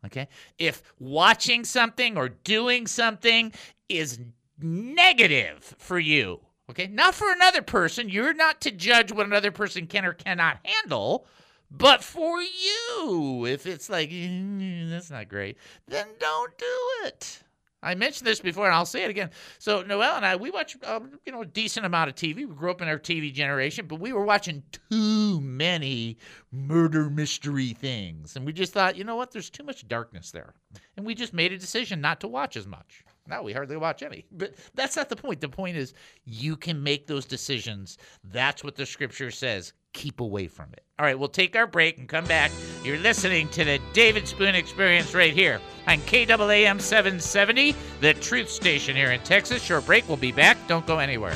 Okay? 0.05 0.27
If 0.59 0.83
watching 0.99 1.63
something 1.63 2.17
or 2.17 2.29
doing 2.29 2.85
something 2.85 3.51
is 3.89 4.19
negative 4.63 5.75
for 5.77 5.99
you, 5.99 6.39
okay, 6.69 6.87
not 6.87 7.15
for 7.15 7.31
another 7.31 7.61
person, 7.61 8.09
you're 8.09 8.33
not 8.33 8.61
to 8.61 8.71
judge 8.71 9.11
what 9.11 9.25
another 9.25 9.51
person 9.51 9.87
can 9.87 10.05
or 10.05 10.13
cannot 10.13 10.59
handle, 10.63 11.25
but 11.69 12.03
for 12.03 12.41
you, 12.41 13.45
if 13.45 13.65
it's 13.65 13.89
like, 13.89 14.09
"Mm, 14.09 14.89
that's 14.89 15.09
not 15.09 15.29
great, 15.29 15.57
then 15.87 16.07
don't 16.19 16.57
do 16.57 17.05
it. 17.05 17.43
I 17.83 17.95
mentioned 17.95 18.27
this 18.27 18.39
before, 18.39 18.67
and 18.67 18.75
I'll 18.75 18.85
say 18.85 19.03
it 19.03 19.09
again. 19.09 19.31
So 19.57 19.81
Noel 19.81 20.15
and 20.15 20.25
I, 20.25 20.35
we 20.35 20.51
watch, 20.51 20.77
um, 20.83 21.17
you 21.25 21.31
know, 21.31 21.41
a 21.41 21.45
decent 21.45 21.83
amount 21.85 22.09
of 22.09 22.15
TV. 22.15 22.35
We 22.47 22.53
grew 22.55 22.69
up 22.69 22.81
in 22.81 22.87
our 22.87 22.99
TV 22.99 23.33
generation, 23.33 23.87
but 23.87 23.99
we 23.99 24.13
were 24.13 24.23
watching 24.23 24.61
too 24.91 25.41
many 25.41 26.17
murder 26.51 27.09
mystery 27.09 27.73
things, 27.73 28.35
and 28.35 28.45
we 28.45 28.53
just 28.53 28.71
thought, 28.73 28.97
you 28.97 29.03
know 29.03 29.15
what? 29.15 29.31
There's 29.31 29.49
too 29.49 29.63
much 29.63 29.87
darkness 29.87 30.29
there, 30.29 30.53
and 30.95 31.05
we 31.05 31.15
just 31.15 31.33
made 31.33 31.53
a 31.53 31.57
decision 31.57 32.01
not 32.01 32.19
to 32.21 32.27
watch 32.27 32.55
as 32.55 32.67
much. 32.67 33.03
Now 33.27 33.43
we 33.43 33.53
hardly 33.53 33.77
watch 33.77 34.03
any. 34.03 34.25
But 34.31 34.55
that's 34.73 34.95
not 34.95 35.09
the 35.09 35.15
point. 35.15 35.41
The 35.41 35.49
point 35.49 35.77
is 35.77 35.93
you 36.25 36.55
can 36.55 36.81
make 36.81 37.07
those 37.07 37.25
decisions. 37.25 37.97
That's 38.23 38.63
what 38.63 38.75
the 38.75 38.85
scripture 38.85 39.31
says. 39.31 39.73
Keep 39.93 40.21
away 40.21 40.47
from 40.47 40.67
it. 40.73 40.83
All 40.97 41.05
right, 41.05 41.17
we'll 41.17 41.27
take 41.27 41.55
our 41.55 41.67
break 41.67 41.97
and 41.97 42.07
come 42.07 42.25
back. 42.25 42.51
You're 42.83 42.97
listening 42.97 43.49
to 43.49 43.65
the 43.65 43.79
David 43.93 44.27
Spoon 44.27 44.55
Experience 44.55 45.13
right 45.13 45.33
here 45.33 45.59
on 45.87 45.97
KAAM 45.99 46.79
770, 46.79 47.75
the 47.99 48.13
truth 48.15 48.49
station 48.49 48.95
here 48.95 49.11
in 49.11 49.19
Texas. 49.21 49.61
Short 49.61 49.85
break. 49.85 50.07
We'll 50.07 50.17
be 50.17 50.31
back. 50.31 50.57
Don't 50.67 50.87
go 50.87 50.99
anywhere. 50.99 51.35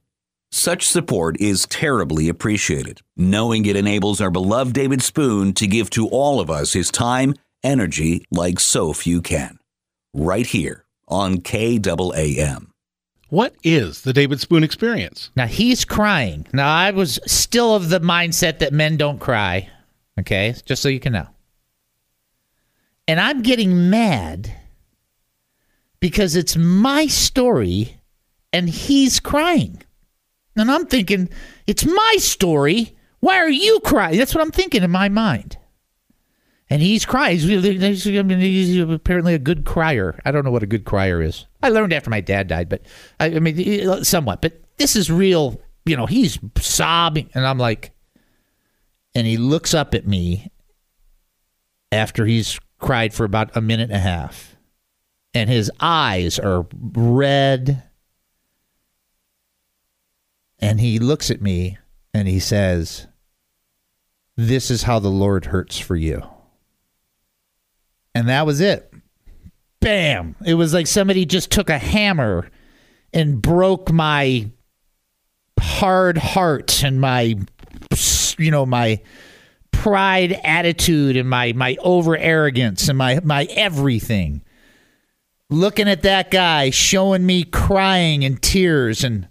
Such 0.53 0.85
support 0.85 1.39
is 1.39 1.65
terribly 1.67 2.27
appreciated, 2.27 3.01
knowing 3.15 3.65
it 3.65 3.77
enables 3.77 4.19
our 4.19 4.29
beloved 4.29 4.73
David 4.73 5.01
Spoon 5.01 5.53
to 5.53 5.65
give 5.65 5.89
to 5.91 6.09
all 6.09 6.41
of 6.41 6.49
us 6.49 6.73
his 6.73 6.91
time, 6.91 7.35
energy 7.63 8.25
like 8.31 8.59
so 8.59 8.91
few 8.91 9.21
can. 9.21 9.59
Right 10.13 10.45
here 10.45 10.83
on 11.07 11.37
KAAM. 11.37 12.67
What 13.29 13.55
is 13.63 14.01
the 14.01 14.11
David 14.11 14.41
Spoon 14.41 14.61
experience? 14.61 15.31
Now 15.37 15.47
he's 15.47 15.85
crying. 15.85 16.45
Now 16.51 16.75
I 16.75 16.91
was 16.91 17.17
still 17.25 17.73
of 17.73 17.87
the 17.87 18.01
mindset 18.01 18.59
that 18.59 18.73
men 18.73 18.97
don't 18.97 19.19
cry. 19.19 19.69
Okay, 20.19 20.53
just 20.65 20.81
so 20.81 20.89
you 20.89 20.99
can 20.99 21.13
know. 21.13 21.27
And 23.07 23.21
I'm 23.21 23.41
getting 23.41 23.89
mad 23.89 24.51
because 26.01 26.35
it's 26.35 26.57
my 26.57 27.07
story 27.07 28.01
and 28.51 28.67
he's 28.69 29.21
crying. 29.21 29.81
And 30.55 30.69
I'm 30.69 30.85
thinking, 30.85 31.29
it's 31.67 31.85
my 31.85 32.15
story. 32.19 32.95
Why 33.19 33.37
are 33.37 33.49
you 33.49 33.79
crying? 33.81 34.17
That's 34.17 34.35
what 34.35 34.41
I'm 34.41 34.51
thinking 34.51 34.83
in 34.83 34.91
my 34.91 35.09
mind. 35.09 35.57
And 36.69 36.81
he's 36.81 37.05
crying. 37.05 37.37
He's, 37.37 38.77
apparently 38.77 39.33
a 39.33 39.39
good 39.39 39.65
crier. 39.65 40.19
I 40.23 40.31
don't 40.31 40.45
know 40.45 40.51
what 40.51 40.63
a 40.63 40.67
good 40.67 40.85
crier 40.85 41.21
is. 41.21 41.45
I 41.61 41.69
learned 41.69 41.93
after 41.93 42.09
my 42.09 42.21
dad 42.21 42.47
died, 42.47 42.69
but 42.69 42.83
I, 43.19 43.25
I 43.25 43.39
mean, 43.39 43.89
uh, 43.89 44.03
somewhat. 44.03 44.41
But 44.41 44.61
this 44.77 44.95
is 44.95 45.11
real. 45.11 45.61
You 45.85 45.97
know, 45.97 46.05
he's 46.05 46.39
sobbing, 46.57 47.29
and 47.33 47.45
I'm 47.45 47.57
like, 47.57 47.91
and 49.13 49.27
he 49.27 49.37
looks 49.37 49.73
up 49.73 49.93
at 49.93 50.07
me 50.07 50.49
after 51.91 52.25
he's 52.25 52.57
cried 52.79 53.13
for 53.13 53.25
about 53.25 53.55
a 53.55 53.61
minute 53.61 53.89
and 53.89 53.97
a 53.97 53.99
half, 53.99 54.55
and 55.33 55.49
his 55.49 55.69
eyes 55.79 56.39
are 56.39 56.65
red. 56.73 57.83
And 60.61 60.79
he 60.79 60.99
looks 60.99 61.31
at 61.31 61.41
me 61.41 61.77
and 62.13 62.27
he 62.27 62.39
says, 62.39 63.07
This 64.37 64.69
is 64.69 64.83
how 64.83 64.99
the 64.99 65.09
Lord 65.09 65.45
hurts 65.45 65.79
for 65.79 65.95
you. 65.95 66.23
And 68.13 68.29
that 68.29 68.45
was 68.45 68.61
it. 68.61 68.93
Bam. 69.79 70.35
It 70.45 70.53
was 70.53 70.73
like 70.73 70.85
somebody 70.85 71.25
just 71.25 71.49
took 71.51 71.69
a 71.69 71.77
hammer 71.77 72.49
and 73.13 73.41
broke 73.41 73.91
my 73.91 74.51
hard 75.59 76.17
heart 76.17 76.83
and 76.83 77.01
my, 77.01 77.35
you 78.37 78.51
know, 78.51 78.65
my 78.65 79.01
pride 79.71 80.39
attitude 80.43 81.17
and 81.17 81.27
my 81.27 81.53
my 81.53 81.75
over 81.81 82.15
arrogance 82.15 82.87
and 82.87 82.97
my 82.97 83.19
my 83.23 83.45
everything. 83.51 84.43
Looking 85.49 85.89
at 85.89 86.03
that 86.03 86.29
guy 86.29 86.69
showing 86.69 87.25
me 87.25 87.43
crying 87.43 88.23
and 88.23 88.41
tears 88.41 89.03
and 89.03 89.27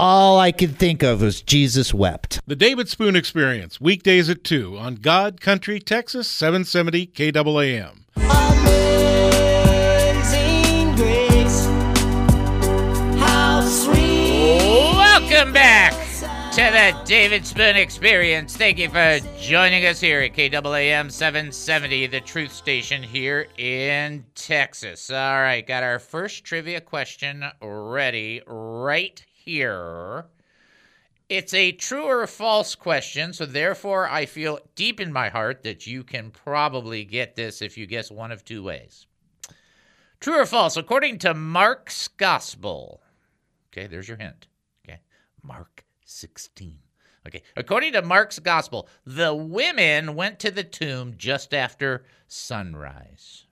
all 0.00 0.38
I 0.38 0.50
could 0.50 0.78
think 0.78 1.02
of 1.02 1.20
was 1.20 1.42
Jesus 1.42 1.92
wept. 1.92 2.40
The 2.46 2.56
David 2.56 2.88
Spoon 2.88 3.14
Experience, 3.14 3.82
weekdays 3.82 4.30
at 4.30 4.42
2 4.44 4.78
on 4.78 4.94
God 4.94 5.42
Country, 5.42 5.78
Texas, 5.78 6.26
770 6.26 7.06
KAAM. 7.08 8.06
Amazing 8.16 9.36
grace, 10.96 11.66
how 13.20 13.60
sweet. 13.60 14.62
Welcome 14.96 15.52
back 15.52 15.92
to 16.52 16.62
the 16.62 16.98
David 17.04 17.44
Spoon 17.44 17.76
Experience. 17.76 18.56
Thank 18.56 18.78
you 18.78 18.88
for 18.88 19.18
joining 19.38 19.84
us 19.84 20.00
here 20.00 20.22
at 20.22 20.32
KAAM 20.32 21.10
770, 21.10 22.06
the 22.06 22.22
truth 22.22 22.54
station 22.54 23.02
here 23.02 23.48
in 23.58 24.24
Texas. 24.34 25.10
All 25.10 25.42
right, 25.42 25.66
got 25.66 25.82
our 25.82 25.98
first 25.98 26.44
trivia 26.44 26.80
question 26.80 27.44
ready 27.60 28.40
right 28.46 29.22
here. 29.44 30.26
It's 31.28 31.54
a 31.54 31.70
true 31.70 32.04
or 32.04 32.26
false 32.26 32.74
question, 32.74 33.32
so 33.32 33.46
therefore 33.46 34.08
I 34.08 34.26
feel 34.26 34.58
deep 34.74 34.98
in 34.98 35.12
my 35.12 35.28
heart 35.28 35.62
that 35.62 35.86
you 35.86 36.02
can 36.02 36.30
probably 36.30 37.04
get 37.04 37.36
this 37.36 37.62
if 37.62 37.78
you 37.78 37.86
guess 37.86 38.10
one 38.10 38.32
of 38.32 38.44
two 38.44 38.64
ways. 38.64 39.06
True 40.18 40.40
or 40.40 40.46
false, 40.46 40.76
according 40.76 41.18
to 41.20 41.32
Mark's 41.32 42.08
Gospel. 42.08 43.00
Okay, 43.72 43.86
there's 43.86 44.08
your 44.08 44.16
hint. 44.16 44.48
Okay, 44.84 45.00
Mark 45.42 45.84
16. 46.04 46.78
Okay, 47.26 47.42
according 47.56 47.92
to 47.92 48.02
Mark's 48.02 48.38
Gospel, 48.38 48.88
the 49.06 49.32
women 49.32 50.16
went 50.16 50.40
to 50.40 50.50
the 50.50 50.64
tomb 50.64 51.14
just 51.16 51.54
after 51.54 52.04
sunrise. 52.26 53.46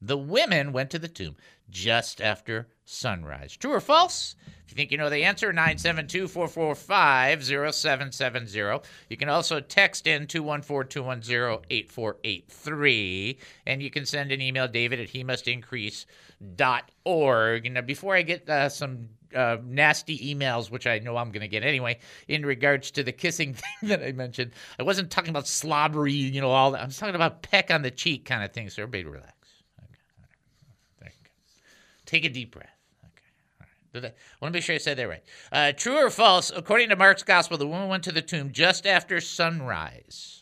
The 0.00 0.18
women 0.18 0.72
went 0.72 0.90
to 0.90 0.98
the 0.98 1.08
tomb 1.08 1.36
just 1.70 2.20
after 2.20 2.68
sunrise. 2.84 3.56
True 3.56 3.72
or 3.72 3.80
false? 3.80 4.36
If 4.68 4.72
you 4.72 4.76
think 4.76 4.90
you 4.90 4.98
know 4.98 5.08
the 5.08 5.24
answer, 5.24 5.50
972 5.50 6.28
445 6.28 7.42
0770. 7.74 8.86
You 9.08 9.16
can 9.16 9.30
also 9.30 9.60
text 9.60 10.06
in 10.06 10.26
214 10.26 10.90
210 10.90 11.60
8483. 11.70 13.38
And 13.66 13.82
you 13.82 13.90
can 13.90 14.04
send 14.04 14.30
an 14.30 14.42
email, 14.42 14.68
david 14.68 15.00
at 15.00 15.08
he 15.08 15.24
must 15.24 15.48
increase.org. 15.48 17.72
Now, 17.72 17.80
before 17.80 18.14
I 18.14 18.20
get 18.20 18.46
uh, 18.48 18.68
some 18.68 19.08
uh, 19.34 19.56
nasty 19.64 20.34
emails, 20.34 20.70
which 20.70 20.86
I 20.86 20.98
know 20.98 21.16
I'm 21.16 21.30
going 21.30 21.40
to 21.40 21.48
get 21.48 21.62
anyway, 21.62 21.98
in 22.28 22.44
regards 22.44 22.90
to 22.90 23.02
the 23.02 23.12
kissing 23.12 23.54
thing 23.54 23.88
that 23.88 24.02
I 24.02 24.12
mentioned, 24.12 24.52
I 24.78 24.82
wasn't 24.82 25.10
talking 25.10 25.30
about 25.30 25.48
slobbery, 25.48 26.12
you 26.12 26.42
know, 26.42 26.50
all 26.50 26.72
that. 26.72 26.82
I 26.82 26.84
was 26.84 26.98
talking 26.98 27.14
about 27.14 27.42
peck 27.42 27.70
on 27.70 27.80
the 27.80 27.90
cheek 27.90 28.26
kind 28.26 28.44
of 28.44 28.52
thing. 28.52 28.68
So 28.68 28.82
everybody 28.82 29.04
relax. 29.04 29.32
There 32.08 32.18
you 32.18 32.22
go. 32.22 32.24
Take 32.24 32.24
a 32.24 32.28
deep 32.28 32.52
breath. 32.52 32.68
Okay. 33.04 33.66
All 33.94 34.00
right. 34.02 34.12
I, 34.12 34.44
want 34.44 34.52
to 34.52 34.56
make 34.56 34.62
sure 34.62 34.74
I 34.74 34.78
said 34.78 34.96
that 34.98 35.08
right. 35.08 35.22
Uh, 35.52 35.72
true 35.72 35.96
or 35.96 36.10
false? 36.10 36.52
According 36.54 36.88
to 36.90 36.96
Mark's 36.96 37.22
gospel, 37.22 37.58
the 37.58 37.66
woman 37.66 37.88
went 37.88 38.04
to 38.04 38.12
the 38.12 38.22
tomb 38.22 38.52
just 38.52 38.86
after 38.86 39.20
sunrise. 39.20 40.38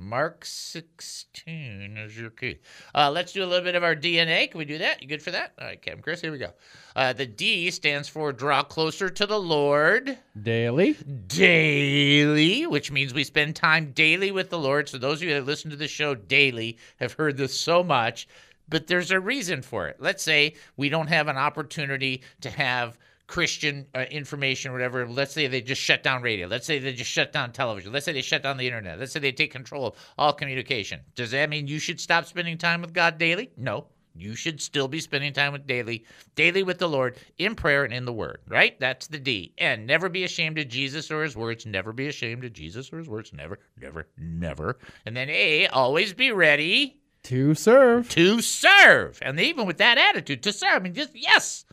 Mark 0.00 0.44
16 0.44 1.96
is 1.96 2.16
your 2.16 2.30
key. 2.30 2.58
Uh, 2.94 3.10
let's 3.10 3.32
do 3.32 3.42
a 3.42 3.46
little 3.46 3.64
bit 3.64 3.74
of 3.74 3.82
our 3.82 3.96
DNA. 3.96 4.48
Can 4.48 4.58
we 4.58 4.64
do 4.64 4.78
that? 4.78 5.02
You 5.02 5.08
good 5.08 5.20
for 5.20 5.32
that? 5.32 5.54
All 5.60 5.66
right, 5.66 5.82
Captain 5.82 6.02
Chris, 6.02 6.20
here 6.20 6.30
we 6.30 6.38
go. 6.38 6.52
Uh, 6.94 7.12
the 7.12 7.26
D 7.26 7.68
stands 7.72 8.08
for 8.08 8.32
draw 8.32 8.62
closer 8.62 9.10
to 9.10 9.26
the 9.26 9.40
Lord 9.40 10.16
Daily. 10.40 10.96
daily, 11.26 12.64
which 12.68 12.92
means 12.92 13.12
we 13.12 13.24
spend 13.24 13.56
time 13.56 13.90
daily 13.90 14.30
with 14.30 14.50
the 14.50 14.58
Lord. 14.58 14.88
So 14.88 14.98
those 14.98 15.20
of 15.20 15.26
you 15.28 15.34
that 15.34 15.46
listen 15.46 15.68
to 15.72 15.76
the 15.76 15.88
show 15.88 16.14
daily 16.14 16.78
have 17.00 17.14
heard 17.14 17.36
this 17.36 17.60
so 17.60 17.82
much, 17.82 18.28
but 18.68 18.86
there's 18.86 19.10
a 19.10 19.20
reason 19.20 19.62
for 19.62 19.88
it. 19.88 19.96
Let's 19.98 20.22
say 20.22 20.54
we 20.76 20.88
don't 20.88 21.08
have 21.08 21.28
an 21.28 21.36
opportunity 21.36 22.22
to 22.40 22.50
have 22.50 22.98
Christian 23.28 23.86
uh, 23.94 24.06
information 24.10 24.70
or 24.70 24.74
whatever. 24.74 25.06
Let's 25.06 25.34
say 25.34 25.46
they 25.46 25.60
just 25.60 25.82
shut 25.82 26.02
down 26.02 26.22
radio. 26.22 26.46
Let's 26.48 26.66
say 26.66 26.78
they 26.78 26.94
just 26.94 27.10
shut 27.10 27.32
down 27.32 27.52
television. 27.52 27.92
Let's 27.92 28.06
say 28.06 28.12
they 28.12 28.22
shut 28.22 28.42
down 28.42 28.56
the 28.56 28.66
internet. 28.66 28.98
Let's 28.98 29.12
say 29.12 29.20
they 29.20 29.32
take 29.32 29.52
control 29.52 29.86
of 29.86 29.94
all 30.16 30.32
communication. 30.32 31.00
Does 31.14 31.30
that 31.32 31.50
mean 31.50 31.66
you 31.66 31.78
should 31.78 32.00
stop 32.00 32.24
spending 32.24 32.56
time 32.56 32.80
with 32.80 32.94
God 32.94 33.18
daily? 33.18 33.50
No. 33.56 33.86
You 34.16 34.34
should 34.34 34.60
still 34.60 34.88
be 34.88 34.98
spending 34.98 35.32
time 35.32 35.52
with 35.52 35.66
daily, 35.66 36.04
daily 36.34 36.64
with 36.64 36.78
the 36.78 36.88
Lord 36.88 37.18
in 37.36 37.54
prayer 37.54 37.84
and 37.84 37.94
in 37.94 38.04
the 38.04 38.12
Word, 38.12 38.40
right? 38.48 38.78
That's 38.80 39.06
the 39.06 39.18
D. 39.18 39.52
And 39.58 39.86
never 39.86 40.08
be 40.08 40.24
ashamed 40.24 40.58
of 40.58 40.68
Jesus 40.68 41.10
or 41.10 41.22
His 41.22 41.36
words. 41.36 41.66
Never 41.66 41.92
be 41.92 42.08
ashamed 42.08 42.44
of 42.44 42.52
Jesus 42.52 42.92
or 42.92 42.98
His 42.98 43.08
words. 43.08 43.32
Never, 43.32 43.60
never, 43.80 44.08
never. 44.16 44.78
And 45.06 45.16
then 45.16 45.28
A, 45.28 45.68
always 45.68 46.14
be 46.14 46.32
ready 46.32 46.98
To 47.28 47.54
serve. 47.54 48.08
to 48.10 48.40
serve. 48.40 49.18
And 49.20 49.38
even 49.38 49.66
with 49.66 49.76
that 49.78 49.98
attitude, 49.98 50.42
to 50.44 50.52
serve. 50.52 50.76
I 50.76 50.78
mean, 50.78 50.94
just 50.94 51.14
yes, 51.14 51.66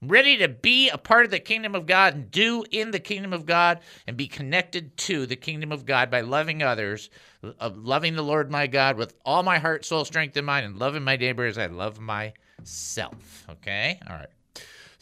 I'm 0.00 0.08
ready 0.08 0.36
to 0.38 0.46
be 0.48 0.88
a 0.88 0.96
part 0.96 1.24
of 1.24 1.32
the 1.32 1.40
kingdom 1.40 1.74
of 1.74 1.86
God 1.86 2.14
and 2.14 2.30
do 2.30 2.64
in 2.70 2.92
the 2.92 3.00
kingdom 3.00 3.32
of 3.32 3.44
God 3.44 3.80
and 4.06 4.16
be 4.16 4.28
connected 4.28 4.96
to 4.98 5.26
the 5.26 5.34
kingdom 5.34 5.72
of 5.72 5.84
God 5.84 6.12
by 6.12 6.20
loving 6.20 6.62
others, 6.62 7.10
uh, 7.42 7.70
loving 7.74 8.14
the 8.14 8.22
Lord 8.22 8.52
my 8.52 8.68
God 8.68 8.96
with 8.96 9.14
all 9.24 9.42
my 9.42 9.58
heart, 9.58 9.84
soul, 9.84 10.04
strength, 10.04 10.36
and 10.36 10.46
mind, 10.46 10.64
and 10.64 10.78
loving 10.78 11.02
my 11.02 11.16
neighbor 11.16 11.44
as 11.44 11.58
I 11.58 11.66
love 11.66 11.98
myself. 11.98 13.46
Okay? 13.50 13.98
All 14.08 14.16
right. 14.16 14.28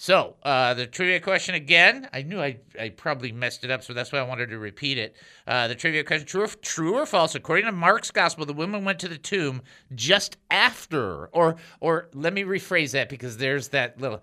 So, 0.01 0.37
uh, 0.45 0.75
the 0.75 0.87
trivia 0.87 1.19
question 1.19 1.57
again. 1.57 2.09
I 2.13 2.23
knew 2.23 2.41
I, 2.41 2.59
I 2.81 2.91
probably 2.91 3.33
messed 3.33 3.65
it 3.65 3.71
up, 3.73 3.83
so 3.83 3.93
that's 3.93 4.13
why 4.13 4.21
I 4.21 4.23
wanted 4.23 4.49
to 4.51 4.59
repeat 4.59 4.97
it. 4.97 5.17
Uh, 5.45 5.67
the 5.67 5.75
trivia 5.75 6.05
question 6.05 6.25
true 6.25 6.45
or, 6.45 6.47
true 6.47 6.95
or 6.95 7.05
false? 7.05 7.35
According 7.35 7.67
to 7.67 7.73
Mark's 7.73 8.13
gospel, 8.13 8.47
the 8.47 8.53
women 8.53 8.85
went 8.85 9.01
to 9.01 9.09
the 9.09 9.19
tomb 9.19 9.61
just 9.97 10.37
after, 10.53 11.27
or, 11.27 11.57
or 11.81 12.11
let 12.15 12.33
me 12.33 12.45
rephrase 12.45 12.93
that 12.93 13.09
because 13.09 13.39
there's 13.39 13.69
that 13.69 14.01
little, 14.01 14.23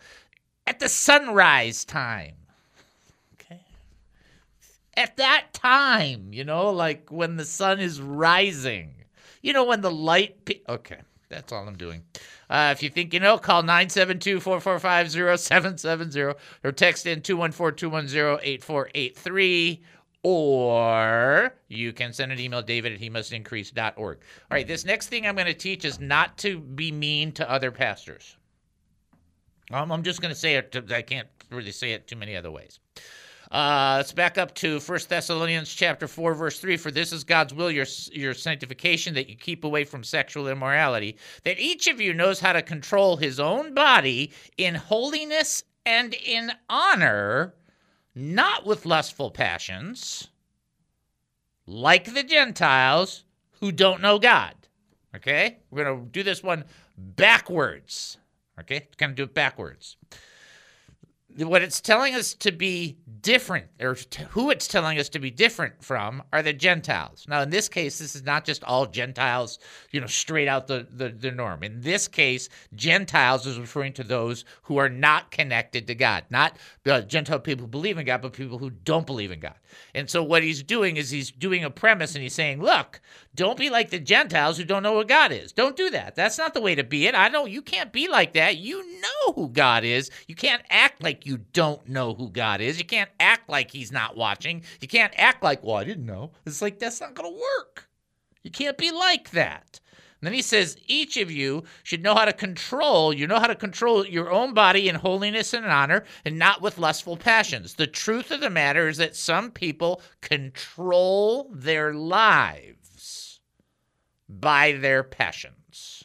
at 0.66 0.80
the 0.80 0.88
sunrise 0.88 1.84
time. 1.84 2.36
Okay. 3.34 3.60
At 4.96 5.18
that 5.18 5.48
time, 5.52 6.30
you 6.32 6.46
know, 6.46 6.72
like 6.72 7.12
when 7.12 7.36
the 7.36 7.44
sun 7.44 7.82
is 7.82 8.00
rising. 8.00 8.94
You 9.42 9.52
know, 9.52 9.66
when 9.66 9.82
the 9.82 9.92
light. 9.92 10.46
Pe- 10.46 10.62
okay. 10.70 11.02
That's 11.30 11.52
all 11.52 11.68
I'm 11.68 11.78
doing. 11.78 12.04
Uh, 12.50 12.70
if 12.76 12.84
you 12.84 12.90
think 12.90 13.14
you 13.14 13.20
know, 13.20 13.38
call 13.38 13.64
972 13.64 14.40
445 14.40 15.40
0770 15.40 16.36
or 16.64 16.72
text 16.72 17.06
in 17.06 17.22
214 17.22 17.78
210 17.78 18.40
8483. 18.44 19.82
Or 20.28 21.54
you 21.68 21.94
can 21.94 22.12
send 22.12 22.32
an 22.32 22.40
email, 22.40 22.64
david 22.64 22.94
at 22.94 23.00
he. 23.96 24.18
All 24.50 24.56
right, 24.56 24.68
this 24.68 24.84
next 24.84 25.08
thing 25.08 25.28
I'm 25.28 25.36
going 25.36 25.46
to 25.46 25.54
teach 25.54 25.86
is 25.86 26.00
not 26.00 26.36
to 26.40 26.60
be 26.60 26.92
mean 26.92 27.32
to 27.34 27.50
other 27.50 27.70
pastors. 27.70 28.36
Um, 29.72 29.92
I'm 29.92 30.02
just 30.02 30.22
going 30.22 30.34
to 30.34 30.40
say 30.40 30.56
it. 30.56 30.76
I 30.92 31.04
can't 31.04 31.28
really 31.52 31.72
say 31.72 31.94
it 31.94 32.08
too 32.08 32.16
many 32.16 32.36
other 32.36 32.50
ways. 32.50 32.80
Uh, 33.52 33.96
let's 33.98 34.12
back 34.12 34.38
up 34.38 34.54
to 34.56 34.80
1 34.80 35.00
Thessalonians 35.08 35.74
chapter 35.74 36.08
4, 36.08 36.34
verse 36.34 36.60
3. 36.60 36.78
For 36.78 36.92
this 36.92 37.12
is 37.12 37.24
God's 37.24 37.54
will, 37.54 37.70
your, 37.70 37.86
your 38.12 38.34
sanctification, 38.34 39.14
that 39.14 39.30
you 39.30 39.36
keep 39.36 39.64
away 39.64 39.84
from 39.84 40.04
sexual 40.04 40.48
immorality, 40.48 41.18
that 41.44 41.60
each 41.60 41.88
of 41.88 42.02
you 42.02 42.14
knows 42.14 42.40
how 42.40 42.54
to 42.54 42.62
control 42.62 43.18
his 43.18 43.40
own 43.40 43.74
body 43.74 44.32
in 44.58 44.76
holiness 44.76 45.64
and 45.86 46.16
in 46.26 46.52
honor, 46.70 47.54
not 48.16 48.66
with 48.66 48.86
lustful 48.86 49.30
passions, 49.30 50.30
like 51.68 52.14
the 52.14 52.24
Gentiles 52.24 53.24
who 53.60 53.72
don't 53.72 54.02
know 54.02 54.18
God. 54.20 54.56
Okay? 55.16 55.60
We're 55.70 55.84
going 55.84 56.06
to 56.06 56.12
do 56.12 56.24
this 56.24 56.44
one 56.44 56.66
backwards. 56.98 58.18
Okay? 58.60 58.88
Kind 58.98 59.12
of 59.12 59.16
do 59.16 59.24
it 59.24 59.34
backwards. 59.34 59.98
What 61.38 61.62
it's 61.62 61.82
telling 61.82 62.16
us 62.16 62.34
to 62.36 62.52
be 62.52 62.98
different, 63.22 63.66
or 63.82 63.96
t- 63.96 64.24
who 64.30 64.52
it's 64.52 64.68
telling 64.68 65.00
us 65.00 65.10
to 65.10 65.20
be 65.20 65.32
different 65.32 65.84
from, 65.84 66.24
are 66.32 66.42
the 66.42 66.54
Gentiles. 66.54 67.26
Now, 67.28 67.42
in 67.42 67.50
this 67.50 67.68
case, 67.68 68.00
this 68.00 68.16
is 68.16 68.24
not 68.24 68.46
just 68.46 68.64
all 68.64 68.86
Gentiles, 68.86 69.60
you 69.92 70.00
know, 70.00 70.08
straight 70.08 70.48
out 70.48 70.68
the, 70.68 70.88
the, 70.90 71.10
the 71.10 71.32
norm. 71.32 71.64
In 71.64 71.82
this 71.82 72.08
case, 72.08 72.48
Gentiles 72.74 73.46
is 73.46 73.60
referring 73.60 73.94
to 73.94 74.04
those 74.04 74.46
who 74.64 74.78
are 74.78 74.90
not 74.90 75.32
connected 75.32 75.88
to 75.88 75.96
God, 75.96 76.24
not 76.30 76.58
the 76.84 77.02
Gentile 77.02 77.40
people 77.40 77.66
who 77.66 77.72
believe 77.72 77.98
in 77.98 78.06
God, 78.06 78.22
but 78.22 78.34
people 78.34 78.58
who 78.60 78.70
don't 78.70 79.06
believe 79.06 79.32
in 79.32 79.40
God. 79.40 79.56
And 79.94 80.10
so, 80.10 80.24
what 80.24 80.44
he's 80.44 80.64
doing 80.64 80.98
is 80.98 81.10
he's 81.10 81.32
doing 81.32 81.64
a 81.64 81.70
premise 81.70 82.16
and 82.16 82.24
he's 82.24 82.34
saying, 82.34 82.62
look, 82.62 83.02
don't 83.34 83.58
be 83.58 83.70
like 83.70 83.90
the 83.90 84.00
Gentiles 84.00 84.58
who 84.58 84.64
don't 84.64 84.84
know 84.84 84.94
what 84.94 85.08
God 85.08 85.32
is. 85.32 85.52
Don't 85.52 85.76
do 85.76 85.90
that. 85.90 86.16
That's 86.16 86.38
not 86.38 86.54
the 86.54 86.62
way 86.62 86.76
to 86.76 86.84
be 86.84 87.08
it. 87.08 87.16
I 87.16 87.30
know 87.30 87.46
you 87.46 87.62
can't 87.62 87.92
be 87.92 88.08
like 88.08 88.34
that. 88.34 88.58
You 88.58 88.86
know 89.02 89.34
who 89.34 89.50
God 89.50 89.84
is. 89.84 90.10
You 90.28 90.36
can't 90.36 90.64
act 90.70 91.04
like 91.04 91.26
you 91.26 91.40
don't 91.54 91.88
know 91.88 92.14
who 92.14 92.30
God 92.30 92.62
is. 92.62 92.78
You 92.78 92.86
can't 92.86 93.10
act 93.20 93.50
like 93.50 93.72
he's 93.72 93.92
not 93.92 94.16
watching. 94.16 94.64
You 94.82 94.88
can't 94.88 95.14
act 95.18 95.44
like, 95.44 95.64
well, 95.64 95.76
I 95.76 95.84
didn't 95.84 96.06
know. 96.06 96.32
It's 96.46 96.62
like, 96.62 96.80
that's 96.80 97.02
not 97.02 97.16
going 97.16 97.32
to 97.34 97.40
work. 97.40 97.90
You 98.44 98.52
can't 98.52 98.78
be 98.78 98.92
like 98.92 99.32
that. 99.32 99.80
Then 100.26 100.34
he 100.34 100.42
says, 100.42 100.78
each 100.88 101.18
of 101.18 101.30
you 101.30 101.64
should 101.84 102.02
know 102.02 102.16
how 102.16 102.26
to 102.26 102.34
control, 102.34 103.14
you 103.14 103.28
know 103.28 103.40
how 103.40 103.48
to 103.48 103.56
control 103.56 104.06
your 104.06 104.32
own 104.32 104.54
body 104.54 104.88
in 104.90 104.96
holiness 104.96 105.54
and 105.54 105.66
honor 105.66 106.06
and 106.24 106.40
not 106.40 106.62
with 106.62 106.78
lustful 106.78 107.18
passions. 107.18 107.74
The 107.74 107.88
truth 107.88 108.32
of 108.32 108.40
the 108.40 108.50
matter 108.50 108.88
is 108.88 108.98
that 108.98 109.16
some 109.16 109.52
people 109.52 110.02
control 110.22 111.50
their 111.54 111.94
lives 111.94 113.40
by 114.30 114.74
their 114.74 115.04
passions. 115.04 116.04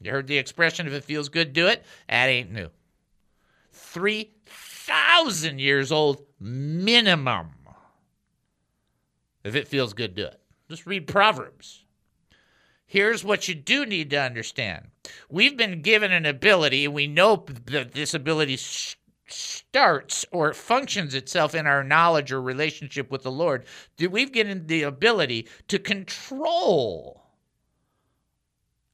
You 0.00 0.10
heard 0.10 0.26
the 0.26 0.38
expression, 0.38 0.86
if 0.86 0.92
it 0.92 1.04
feels 1.04 1.28
good, 1.28 1.52
do 1.52 1.66
it? 1.66 1.84
That 2.08 2.26
ain't 2.26 2.52
new. 2.52 2.68
3,000 3.72 5.58
years 5.58 5.90
old 5.90 6.24
minimum. 6.38 7.50
If 9.44 9.54
it 9.54 9.68
feels 9.68 9.92
good, 9.92 10.14
do 10.14 10.24
it. 10.24 10.40
Just 10.68 10.86
read 10.86 11.06
Proverbs. 11.06 11.83
Here's 12.94 13.24
what 13.24 13.48
you 13.48 13.56
do 13.56 13.84
need 13.84 14.10
to 14.10 14.22
understand. 14.22 14.86
We've 15.28 15.56
been 15.56 15.82
given 15.82 16.12
an 16.12 16.24
ability, 16.24 16.84
and 16.84 16.94
we 16.94 17.08
know 17.08 17.44
that 17.64 17.90
this 17.90 18.14
ability 18.14 18.54
s- 18.54 18.94
starts 19.26 20.24
or 20.30 20.54
functions 20.54 21.12
itself 21.12 21.56
in 21.56 21.66
our 21.66 21.82
knowledge 21.82 22.30
or 22.30 22.40
relationship 22.40 23.10
with 23.10 23.24
the 23.24 23.32
Lord. 23.32 23.64
We've 23.98 24.30
given 24.30 24.68
the 24.68 24.84
ability 24.84 25.48
to 25.66 25.80
control 25.80 27.24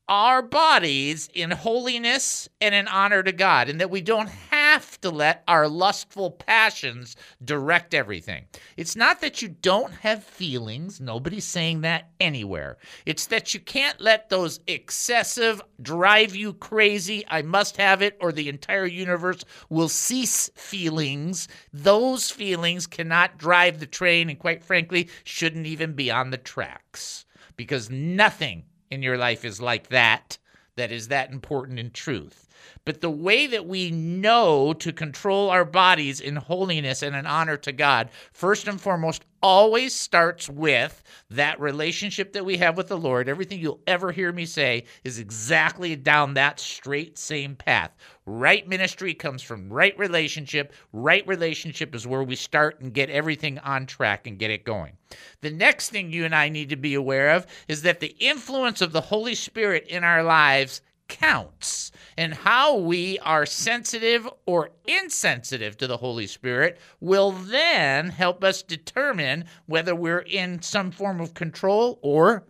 our 0.08 0.40
bodies 0.40 1.28
in 1.34 1.50
holiness 1.50 2.48
and 2.58 2.74
in 2.74 2.88
honor 2.88 3.22
to 3.22 3.32
God, 3.32 3.68
and 3.68 3.82
that 3.82 3.90
we 3.90 4.00
don't 4.00 4.30
have 4.72 5.00
to 5.00 5.11
let 5.11 5.42
our 5.48 5.66
lustful 5.68 6.30
passions 6.30 7.16
direct 7.44 7.92
everything. 7.92 8.44
It's 8.76 8.94
not 8.94 9.20
that 9.20 9.42
you 9.42 9.48
don't 9.48 9.92
have 9.92 10.22
feelings, 10.22 11.00
nobody's 11.00 11.44
saying 11.44 11.80
that 11.80 12.11
anywhere. 12.20 12.78
It's 13.04 13.26
that 13.26 13.52
you 13.52 13.59
can't 13.59 14.00
let 14.00 14.28
those 14.28 14.61
excessive, 14.68 15.61
drive 15.83 16.37
you 16.37 16.52
crazy, 16.52 17.24
I 17.26 17.42
must 17.42 17.78
have 17.78 18.00
it, 18.00 18.16
or 18.20 18.30
the 18.30 18.48
entire 18.48 18.87
universe 18.87 19.44
will 19.68 19.88
cease 19.88 20.48
feelings. 20.54 21.48
Those 21.72 22.30
feelings 22.30 22.87
cannot 22.87 23.38
drive 23.38 23.80
the 23.80 23.87
train, 23.87 24.30
and 24.30 24.38
quite 24.38 24.62
frankly, 24.62 25.09
shouldn't 25.24 25.66
even 25.66 25.94
be 25.94 26.12
on 26.12 26.30
the 26.30 26.38
tracks 26.38 27.24
because 27.56 27.90
nothing 27.90 28.62
in 28.88 29.02
your 29.02 29.18
life 29.18 29.44
is 29.44 29.61
like 29.61 29.88
that, 29.88 30.38
that 30.76 30.92
is 30.92 31.09
that 31.09 31.30
important 31.33 31.78
in 31.78 31.90
truth. 31.90 32.46
But 32.85 33.00
the 33.00 33.11
way 33.11 33.46
that 33.46 33.66
we 33.66 33.90
know 33.90 34.72
to 34.74 34.92
control 34.92 35.50
our 35.50 35.64
bodies 35.64 36.20
in 36.20 36.37
holiness 36.37 37.02
and 37.02 37.16
in 37.16 37.26
honor 37.26 37.56
to 37.59 37.72
God, 37.72 38.11
first 38.33 38.68
and 38.68 38.80
foremost, 38.80 39.24
always 39.42 39.94
starts 39.94 40.48
with 40.48 41.03
that 41.31 41.61
relationship 41.61 42.33
that 42.33 42.44
we 42.44 42.57
have 42.59 42.76
with 42.76 42.88
the 42.88 42.98
Lord. 42.98 43.29
Everything 43.29 43.61
you'll 43.61 43.81
ever 43.87 44.12
hear 44.12 44.33
me 44.33 44.46
say 44.46 44.85
is 45.05 45.18
exactly 45.18 45.96
down 45.96 46.35
that 46.35 46.61
straight 46.61 47.18
same 47.18 47.57
path. 47.57 47.90
Right 48.26 48.66
ministry 48.68 49.14
comes 49.14 49.42
from 49.42 49.72
right 49.72 49.98
relationship. 49.98 50.72
Right 50.92 51.26
relationship 51.26 51.94
is 51.94 52.07
where 52.07 52.22
we 52.22 52.37
start 52.37 52.81
and 52.81 52.92
get 52.92 53.11
everything 53.11 53.59
on 53.61 53.87
track 53.87 54.26
and 54.26 54.38
get 54.38 54.50
it 54.50 54.64
going. 54.64 54.92
The 55.40 55.50
next 55.50 55.90
thing 55.90 56.12
you 56.12 56.24
and 56.24 56.35
I 56.35 56.48
need 56.48 56.68
to 56.68 56.76
be 56.76 56.94
aware 56.94 57.31
of 57.31 57.46
is 57.68 57.83
that 57.83 58.00
the 58.00 58.14
influence 58.18 58.81
of 58.81 58.92
the 58.92 59.00
Holy 59.00 59.35
Spirit 59.35 59.87
in 59.88 60.05
our 60.05 60.22
lives 60.22 60.83
counts. 61.10 61.92
And 62.16 62.32
how 62.32 62.76
we 62.76 63.18
are 63.18 63.44
sensitive 63.44 64.26
or 64.46 64.70
insensitive 64.86 65.76
to 65.78 65.86
the 65.86 65.98
Holy 65.98 66.26
Spirit 66.26 66.78
will 67.00 67.32
then 67.32 68.08
help 68.08 68.42
us 68.42 68.62
determine 68.62 69.44
whether 69.66 69.94
we're 69.94 70.20
in 70.20 70.62
some 70.62 70.90
form 70.90 71.20
of 71.20 71.34
control 71.34 71.98
or 72.00 72.44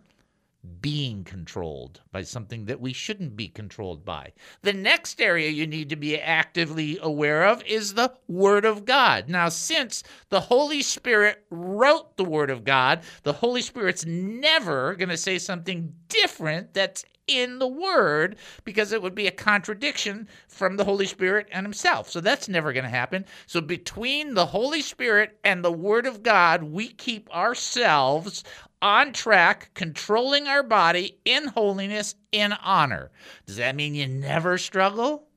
being 0.79 1.23
controlled 1.23 2.01
by 2.11 2.21
something 2.21 2.65
that 2.65 2.79
we 2.79 2.93
shouldn't 2.93 3.35
be 3.35 3.47
controlled 3.47 4.05
by. 4.05 4.31
The 4.61 4.73
next 4.73 5.19
area 5.19 5.49
you 5.49 5.65
need 5.65 5.89
to 5.89 5.95
be 5.95 6.19
actively 6.19 6.99
aware 7.01 7.45
of 7.47 7.63
is 7.65 7.93
the 7.93 8.13
Word 8.27 8.65
of 8.65 8.85
God. 8.85 9.27
Now, 9.27 9.49
since 9.49 10.03
the 10.29 10.39
Holy 10.39 10.81
Spirit 10.83 11.43
wrote 11.49 12.15
the 12.17 12.23
Word 12.23 12.51
of 12.51 12.63
God, 12.63 13.01
the 13.23 13.33
Holy 13.33 13.61
Spirit's 13.61 14.05
never 14.05 14.95
going 14.95 15.09
to 15.09 15.17
say 15.17 15.39
something 15.39 15.93
different 16.09 16.73
that's 16.73 17.05
in 17.39 17.59
the 17.59 17.67
Word 17.67 18.37
because 18.63 18.91
it 18.91 19.01
would 19.01 19.15
be 19.15 19.27
a 19.27 19.31
contradiction 19.31 20.27
from 20.47 20.77
the 20.77 20.85
Holy 20.85 21.05
Spirit 21.05 21.47
and 21.51 21.65
Himself. 21.65 22.09
So 22.09 22.21
that's 22.21 22.49
never 22.49 22.73
going 22.73 22.83
to 22.83 22.89
happen. 22.89 23.25
So 23.45 23.61
between 23.61 24.33
the 24.33 24.47
Holy 24.47 24.81
Spirit 24.81 25.37
and 25.43 25.63
the 25.63 25.71
Word 25.71 26.05
of 26.05 26.23
God, 26.23 26.63
we 26.63 26.87
keep 26.89 27.29
ourselves 27.35 28.43
on 28.81 29.13
track, 29.13 29.71
controlling 29.73 30.47
our 30.47 30.63
body 30.63 31.19
in 31.25 31.47
holiness, 31.47 32.15
in 32.31 32.53
honor. 32.53 33.11
Does 33.45 33.57
that 33.57 33.75
mean 33.75 33.93
you 33.93 34.07
never 34.07 34.57
struggle? 34.57 35.27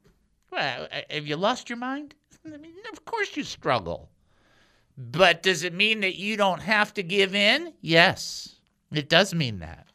Well, 0.51 0.89
have 1.11 1.27
you 1.27 1.37
lost 1.37 1.69
your 1.69 1.79
mind? 1.79 2.15
I 2.47 2.57
mean, 2.57 2.73
of 2.93 3.05
course 3.05 3.37
you 3.37 3.45
struggle. 3.45 4.11
But 4.97 5.43
does 5.43 5.65
it 5.65 5.75
mean 5.75 6.01
that 6.01 6.17
you 6.17 6.37
don't 6.37 6.63
have 6.63 6.95
to 6.95 7.03
give 7.03 7.35
in? 7.35 7.75
Yes, 7.81 8.57
it 8.93 9.09
does 9.09 9.35
mean 9.35 9.59
that. 9.59 9.89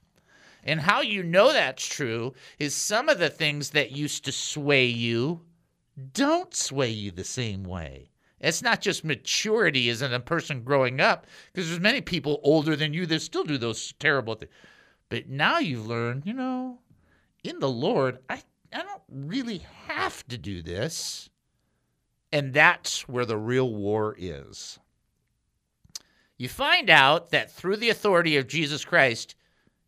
And 0.63 0.81
how 0.81 1.01
you 1.01 1.23
know 1.23 1.53
that's 1.53 1.85
true 1.85 2.33
is 2.57 2.75
some 2.75 3.09
of 3.09 3.19
the 3.19 3.29
things 3.29 3.71
that 3.71 3.91
used 3.91 4.25
to 4.25 4.31
sway 4.31 4.85
you 4.85 5.41
don't 6.13 6.53
sway 6.53 6.89
you 6.89 7.11
the 7.11 7.23
same 7.23 7.63
way. 7.63 8.09
It's 8.39 8.61
not 8.61 8.81
just 8.81 9.03
maturity 9.03 9.89
as 9.89 10.01
in 10.01 10.13
a 10.13 10.19
person 10.19 10.63
growing 10.63 11.01
up, 11.01 11.27
because 11.51 11.67
there's 11.67 11.81
many 11.81 12.01
people 12.01 12.39
older 12.43 12.75
than 12.75 12.93
you 12.93 13.05
that 13.07 13.21
still 13.21 13.43
do 13.43 13.57
those 13.57 13.93
terrible 13.99 14.35
things. 14.35 14.51
But 15.09 15.27
now 15.27 15.59
you've 15.59 15.87
learned, 15.87 16.25
you 16.25 16.33
know, 16.33 16.79
in 17.43 17.59
the 17.59 17.69
Lord, 17.69 18.19
I, 18.29 18.41
I 18.71 18.83
don't 18.83 19.01
really 19.09 19.65
have 19.87 20.25
to 20.27 20.37
do 20.37 20.61
this. 20.61 21.29
And 22.31 22.53
that's 22.53 23.09
where 23.09 23.25
the 23.25 23.37
real 23.37 23.73
war 23.73 24.15
is. 24.17 24.79
You 26.37 26.47
find 26.47 26.89
out 26.89 27.31
that 27.31 27.51
through 27.51 27.77
the 27.77 27.89
authority 27.89 28.37
of 28.37 28.47
Jesus 28.47 28.85
Christ, 28.85 29.35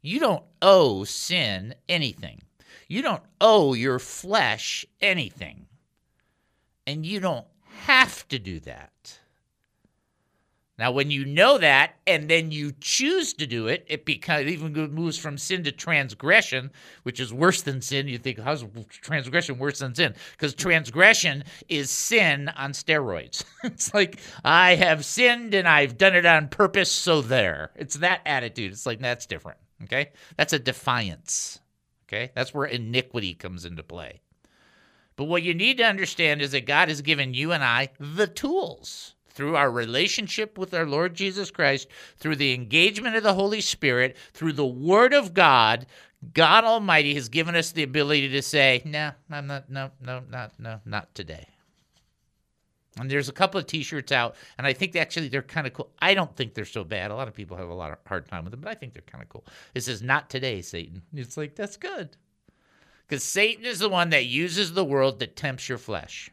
you 0.02 0.20
don't 0.20 0.44
owe 0.62 1.04
sin 1.04 1.76
anything. 1.88 2.42
You 2.88 3.02
don't 3.02 3.24
owe 3.40 3.74
your 3.74 4.00
flesh 4.00 4.86
anything. 5.00 5.68
And 6.88 7.06
you 7.06 7.20
don't 7.20 7.48
have 7.86 8.28
to 8.30 8.40
do 8.40 8.60
that. 8.62 9.20
Now, 10.82 10.92
when 10.92 11.12
you 11.12 11.26
know 11.26 11.60
that 11.60 11.98
and 12.08 12.28
then 12.28 12.52
you 12.52 12.72
choose 12.82 13.34
to 13.34 13.46
do 13.46 13.68
it, 13.68 13.86
it 13.88 14.04
becomes 14.04 14.48
even 14.48 14.74
moves 14.92 15.16
from 15.16 15.38
sin 15.38 15.64
to 15.66 15.72
transgression, 15.72 16.72
which 17.04 17.20
is 17.20 17.32
worse 17.32 17.62
than 17.62 17.82
sin. 17.82 18.08
You 18.08 18.18
think, 18.18 18.40
how's 18.40 18.66
transgression 18.90 19.60
worse 19.60 19.78
than 19.78 19.94
sin? 19.94 20.16
Because 20.32 20.56
transgression 20.56 21.44
is 21.70 21.92
sin 21.92 22.50
on 22.58 22.72
steroids. 22.72 23.44
it's 23.64 23.94
like, 23.94 24.20
I 24.44 24.74
have 24.74 25.06
sinned 25.06 25.54
and 25.54 25.68
I've 25.68 26.00
done 26.00 26.16
it 26.16 26.26
on 26.26 26.48
purpose, 26.48 26.92
so 26.92 27.22
there. 27.22 27.70
It's 27.76 27.98
that 27.98 28.22
attitude. 28.26 28.72
It's 28.72 28.88
like, 28.88 29.00
that's 29.00 29.28
different. 29.28 29.60
Okay? 29.84 30.12
That's 30.38 30.54
a 30.54 30.60
defiance. 30.60 31.60
Okay? 32.08 32.32
That's 32.36 32.54
where 32.54 32.66
iniquity 32.66 33.34
comes 33.34 33.66
into 33.66 33.84
play. 33.84 34.22
But 35.16 35.26
what 35.26 35.44
you 35.44 35.54
need 35.54 35.78
to 35.78 35.84
understand 35.84 36.42
is 36.42 36.52
that 36.52 36.66
God 36.66 36.90
has 36.90 37.02
given 37.02 37.34
you 37.34 37.52
and 37.52 37.64
I 37.64 37.90
the 38.00 38.28
tools 38.28 39.16
through 39.30 39.56
our 39.56 39.72
relationship 39.72 40.58
with 40.58 40.74
our 40.74 40.86
Lord 40.86 41.14
Jesus 41.14 41.52
Christ, 41.52 41.88
through 42.18 42.36
the 42.38 42.54
engagement 42.54 43.16
of 43.16 43.24
the 43.24 43.34
Holy 43.34 43.62
Spirit, 43.62 44.18
through 44.34 44.54
the 44.54 44.66
Word 44.66 45.14
of 45.14 45.34
God. 45.34 45.86
God 46.34 46.64
Almighty 46.64 47.14
has 47.16 47.30
given 47.30 47.56
us 47.56 47.72
the 47.72 47.84
ability 47.84 48.30
to 48.30 48.42
say, 48.42 48.82
"No, 48.86 49.12
I'm 49.30 49.48
not. 49.48 49.70
No, 49.70 49.92
no, 50.02 50.22
not 50.30 50.60
no, 50.60 50.82
not 50.86 51.14
today." 51.16 51.48
And 53.00 53.10
there's 53.10 53.30
a 53.30 53.34
couple 53.34 53.60
of 53.60 53.68
T-shirts 53.68 54.12
out, 54.12 54.36
and 54.58 54.68
I 54.68 54.74
think 54.74 54.96
actually 54.98 55.30
they're 55.30 55.42
kind 55.42 55.66
of 55.66 55.74
cool. 55.74 55.92
I 56.00 56.14
don't 56.14 56.36
think 56.36 56.54
they're 56.54 56.66
so 56.66 56.84
bad. 56.84 57.10
A 57.10 57.16
lot 57.16 57.30
of 57.30 57.34
people 57.34 57.56
have 57.56 57.70
a 57.70 57.74
lot 57.74 57.92
of 57.92 58.00
hard 58.06 58.28
time 58.28 58.44
with 58.44 58.52
them, 58.52 58.60
but 58.60 58.70
I 58.70 58.76
think 58.76 58.94
they're 58.94 59.02
kind 59.04 59.24
of 59.24 59.30
cool. 59.30 59.46
It 59.74 59.82
says, 59.82 60.02
"Not 60.02 60.30
today, 60.30 60.62
Satan." 60.62 61.02
It's 61.14 61.38
like 61.38 61.56
that's 61.56 61.78
good. 61.78 62.18
Because 63.08 63.24
Satan 63.24 63.66
is 63.66 63.80
the 63.80 63.90
one 63.90 64.10
that 64.10 64.26
uses 64.26 64.74
the 64.74 64.86
world 64.86 65.20
that 65.20 65.36
tempts 65.36 65.70
your 65.70 65.78
flesh. 65.78 66.32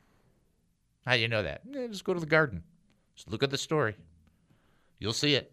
How 1.07 1.15
do 1.15 1.21
you 1.21 1.29
know 1.29 1.43
that? 1.43 1.63
Yeah, 1.69 1.87
just 1.87 2.05
go 2.05 2.15
to 2.15 2.21
the 2.21 2.27
garden. 2.27 2.63
Just 3.15 3.31
look 3.31 3.43
at 3.43 3.51
the 3.51 3.59
story. 3.59 3.97
You'll 4.99 5.13
see 5.13 5.35
it. 5.35 5.53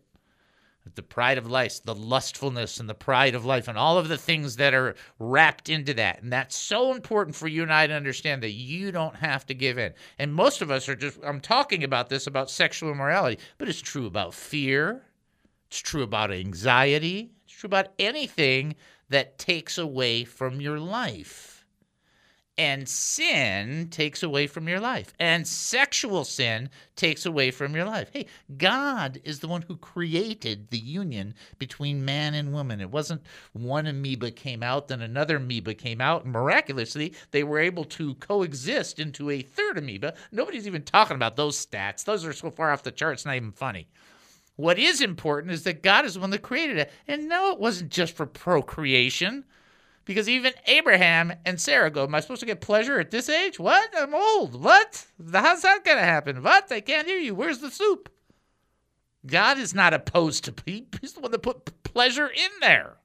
The 0.94 1.02
pride 1.02 1.38
of 1.38 1.50
life, 1.50 1.84
the 1.84 1.96
lustfulness 1.96 2.80
and 2.80 2.88
the 2.88 2.94
pride 2.94 3.36
of 3.36 3.44
life, 3.44 3.68
and 3.68 3.78
all 3.78 3.98
of 3.98 4.08
the 4.08 4.18
things 4.18 4.56
that 4.58 4.74
are 4.74 4.96
wrapped 5.20 5.68
into 5.68 5.94
that. 5.96 6.22
And 6.22 6.32
that's 6.32 6.56
so 6.56 6.94
important 6.94 7.36
for 7.36 7.48
you 7.48 7.64
and 7.64 7.74
I 7.74 7.88
to 7.88 7.94
understand 7.94 8.44
that 8.44 8.52
you 8.52 8.92
don't 8.92 9.16
have 9.16 9.46
to 9.48 9.54
give 9.54 9.78
in. 9.78 9.94
And 10.20 10.34
most 10.34 10.62
of 10.62 10.72
us 10.72 10.88
are 10.88 10.96
just, 10.96 11.20
I'm 11.24 11.42
talking 11.42 11.84
about 11.84 12.10
this 12.10 12.28
about 12.28 12.50
sexual 12.50 12.92
immorality, 12.92 13.40
but 13.58 13.68
it's 13.68 13.82
true 13.82 14.06
about 14.06 14.34
fear, 14.34 15.02
it's 15.68 15.80
true 15.80 16.04
about 16.04 16.32
anxiety, 16.32 17.32
it's 17.44 17.56
true 17.56 17.68
about 17.68 17.88
anything 18.00 18.76
that 19.10 19.38
takes 19.38 19.78
away 19.78 20.24
from 20.24 20.62
your 20.62 20.80
life. 20.80 21.55
And 22.58 22.88
sin 22.88 23.90
takes 23.92 24.24
away 24.24 24.48
from 24.48 24.70
your 24.70 24.80
life. 24.80 25.14
And 25.20 25.46
sexual 25.46 26.24
sin 26.24 26.70
takes 26.96 27.26
away 27.26 27.52
from 27.52 27.76
your 27.76 27.84
life. 27.84 28.10
Hey, 28.14 28.28
God 28.58 29.20
is 29.26 29.40
the 29.40 29.50
one 29.50 29.64
who 29.64 29.76
created 29.76 30.70
the 30.70 30.78
union 30.78 31.34
between 31.60 32.06
man 32.06 32.34
and 32.34 32.54
woman. 32.54 32.80
It 32.80 32.92
wasn't 32.92 33.24
one 33.52 33.88
amoeba 33.88 34.32
came 34.32 34.64
out, 34.64 34.88
then 34.88 35.02
another 35.02 35.36
amoeba 35.36 35.74
came 35.74 36.00
out, 36.00 36.24
and 36.24 36.32
miraculously 36.32 37.14
they 37.32 37.44
were 37.44 37.60
able 37.60 37.84
to 37.84 38.16
coexist 38.16 39.00
into 39.00 39.30
a 39.30 39.42
third 39.42 39.78
amoeba. 39.78 40.14
Nobody's 40.32 40.68
even 40.68 40.84
talking 40.84 41.16
about 41.16 41.36
those 41.36 41.66
stats. 41.66 42.06
Those 42.06 42.24
are 42.24 42.32
so 42.32 42.52
far 42.52 42.72
off 42.72 42.84
the 42.84 42.92
charts, 42.92 43.26
not 43.26 43.36
even 43.36 43.52
funny. 43.52 43.90
What 44.56 44.80
is 44.80 45.02
important 45.02 45.52
is 45.52 45.64
that 45.64 45.84
God 45.84 46.06
is 46.06 46.14
the 46.14 46.22
one 46.22 46.30
that 46.30 46.42
created 46.42 46.78
it. 46.78 46.94
And 47.06 47.28
no, 47.28 47.52
it 47.52 47.60
wasn't 47.60 47.92
just 47.92 48.16
for 48.16 48.26
procreation. 48.26 49.44
Because 50.06 50.30
even 50.30 50.54
Abraham 50.68 51.34
and 51.46 51.60
Sarah 51.60 51.90
go, 51.90 52.04
Am 52.04 52.14
I 52.14 52.20
supposed 52.20 52.42
to 52.42 52.46
get 52.46 52.62
pleasure 52.62 53.00
at 53.00 53.12
this 53.12 53.28
age? 53.28 53.60
What? 53.60 53.90
I'm 53.98 54.14
old. 54.14 54.62
What? 54.64 55.06
How's 55.34 55.64
that 55.64 55.84
going 55.84 55.98
to 55.98 56.04
happen? 56.04 56.44
What? 56.44 56.72
I 56.72 56.80
can't 56.80 57.08
hear 57.08 57.18
you. 57.18 57.34
Where's 57.34 57.60
the 57.60 57.72
soup? 57.72 58.10
God 59.26 59.58
is 59.58 59.74
not 59.74 59.94
opposed 59.94 60.44
to 60.46 60.52
people. 60.52 61.00
He's 61.02 61.14
the 61.14 61.22
one 61.22 61.32
that 61.32 61.42
put 61.42 61.84
pleasure 61.84 62.28
in 62.28 62.52
there. 62.62 62.98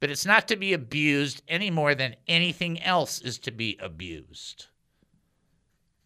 But 0.00 0.10
it's 0.10 0.26
not 0.26 0.48
to 0.48 0.56
be 0.56 0.72
abused 0.72 1.42
any 1.48 1.70
more 1.70 1.94
than 1.94 2.16
anything 2.26 2.82
else 2.82 3.20
is 3.20 3.38
to 3.40 3.50
be 3.50 3.78
abused. 3.80 4.66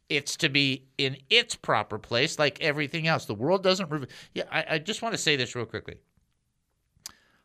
It's 0.09 0.37
to 0.37 0.49
be 0.49 0.85
in 0.99 1.17
its 1.31 1.55
proper 1.55 1.99
place, 1.99 2.39
like 2.39 2.61
everything 2.61 3.07
else. 3.07 3.25
The 3.25 3.35
world 3.35 3.63
doesn't. 3.63 3.91
Re- 3.91 4.07
yeah, 4.35 4.45
I, 4.51 4.65
I 4.71 4.79
just 4.79 5.03
want 5.03 5.15
to 5.15 5.21
say 5.21 5.37
this 5.37 5.55
real 5.55 5.65
quickly. 5.65 5.97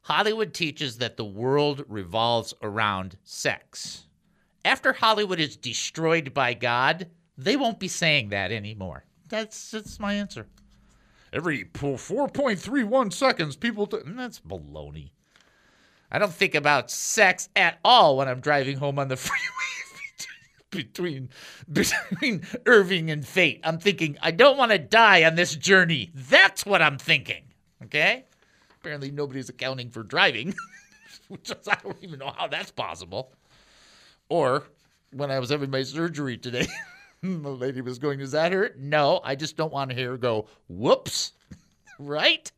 Hollywood 0.02 0.54
teaches 0.54 0.98
that 0.98 1.18
the 1.18 1.26
world 1.26 1.84
revolves 1.88 2.54
around 2.62 3.18
sex. 3.24 4.06
After 4.66 4.94
Hollywood 4.94 5.40
is 5.40 5.56
destroyed 5.56 6.34
by 6.34 6.54
God, 6.54 7.08
they 7.38 7.56
won't 7.56 7.80
be 7.80 7.88
saying 7.88 8.30
that 8.30 8.52
anymore. 8.52 9.06
That's 9.30 9.72
that's 9.72 10.00
my 10.00 10.14
answer. 10.14 10.48
Every 11.32 11.66
4.31 11.66 13.14
seconds, 13.14 13.56
people. 13.56 13.86
Th- 13.86 14.04
mm, 14.04 14.18
that's 14.18 14.40
baloney. 14.40 15.12
I 16.12 16.18
don't 16.18 16.34
think 16.34 16.56
about 16.56 16.90
sex 16.90 17.50
at 17.56 17.80
all 17.86 18.18
when 18.18 18.28
I'm 18.28 18.40
driving 18.40 18.78
home 18.78 18.98
on 18.98 19.10
the 19.10 19.16
freeway 19.18 19.40
between 20.72 21.30
between 21.72 22.44
Irving 22.66 23.12
and 23.12 23.26
Fate. 23.26 23.62
I'm 23.64 23.80
thinking 23.80 24.18
I 24.22 24.32
don't 24.32 24.58
want 24.58 24.72
to 24.72 24.80
die 24.80 25.24
on 25.24 25.36
this 25.36 25.56
journey. 25.56 26.12
That's 26.14 26.66
what 26.66 26.82
I'm 26.82 26.98
thinking. 26.98 27.44
Okay? 27.84 28.26
Apparently 28.82 29.12
nobody's 29.12 29.50
accounting 29.50 29.90
for 29.90 30.04
driving, 30.04 30.54
which 31.28 31.52
is, 31.52 31.68
I 31.68 31.78
don't 31.84 31.98
even 32.02 32.20
know 32.20 32.34
how 32.36 32.48
that's 32.48 32.72
possible. 32.72 33.34
Or 34.30 34.64
when 35.12 35.32
I 35.32 35.40
was 35.40 35.50
having 35.50 35.70
my 35.70 35.84
surgery 35.84 36.38
today, 36.38 36.68
the 37.24 37.50
lady 37.50 37.82
was 37.82 38.00
going, 38.00 38.20
"Does 38.20 38.32
that 38.32 38.52
hurt?" 38.52 38.80
No, 38.80 39.20
I 39.24 39.36
just 39.36 39.58
don't 39.58 39.74
want 39.74 39.90
to 39.90 39.96
hear 39.96 40.12
her 40.12 40.18
go, 40.18 40.48
"Whoops," 40.68 41.34
right? 42.00 42.50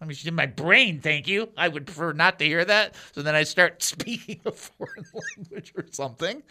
I 0.00 0.04
mean, 0.04 0.14
she's 0.14 0.26
in 0.26 0.34
my 0.34 0.46
brain, 0.46 1.00
thank 1.00 1.26
you. 1.26 1.48
I 1.56 1.68
would 1.68 1.86
prefer 1.86 2.12
not 2.12 2.38
to 2.40 2.44
hear 2.44 2.64
that. 2.64 2.94
So 3.12 3.22
then 3.22 3.34
I 3.34 3.44
start 3.44 3.82
speaking 3.82 4.40
a 4.44 4.52
foreign 4.52 5.06
language 5.38 5.72
or 5.74 5.86
something. 5.90 6.42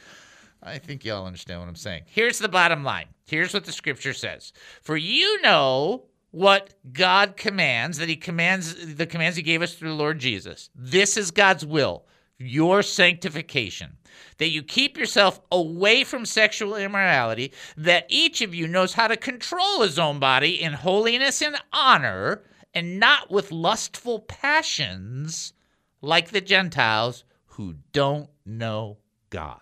I 0.63 0.79
think 0.79 1.05
y'all 1.05 1.27
understand 1.27 1.59
what 1.59 1.69
I'm 1.69 1.75
saying. 1.75 2.03
Here's 2.07 2.39
the 2.39 2.49
bottom 2.49 2.83
line. 2.83 3.05
Here's 3.27 3.53
what 3.53 3.65
the 3.65 3.71
scripture 3.71 4.13
says. 4.13 4.51
For 4.81 4.97
you 4.97 5.41
know 5.41 6.05
what 6.35 6.73
God 6.91 7.37
commands, 7.37 7.97
that 7.97 8.09
He 8.09 8.17
commands 8.17 8.95
the 8.95 9.05
commands 9.05 9.37
He 9.37 9.41
gave 9.41 9.61
us 9.61 9.73
through 9.73 9.87
the 9.87 9.95
Lord 9.95 10.19
Jesus. 10.19 10.69
This 10.75 11.15
is 11.15 11.31
God's 11.31 11.65
will, 11.65 12.05
your 12.37 12.83
sanctification. 12.83 13.95
That 14.37 14.49
you 14.49 14.61
keep 14.61 14.97
yourself 14.97 15.39
away 15.49 16.03
from 16.03 16.25
sexual 16.25 16.75
immorality, 16.75 17.53
that 17.77 18.05
each 18.09 18.41
of 18.41 18.53
you 18.53 18.67
knows 18.67 18.91
how 18.91 19.07
to 19.07 19.15
control 19.15 19.81
his 19.81 19.97
own 19.97 20.19
body 20.19 20.61
in 20.61 20.73
holiness 20.73 21.41
and 21.41 21.55
honor, 21.71 22.43
and 22.73 22.99
not 22.99 23.31
with 23.31 23.53
lustful 23.53 24.19
passions 24.19 25.53
like 26.01 26.31
the 26.31 26.41
Gentiles 26.41 27.23
who 27.45 27.75
don't 27.93 28.29
know 28.45 28.97
God. 29.29 29.61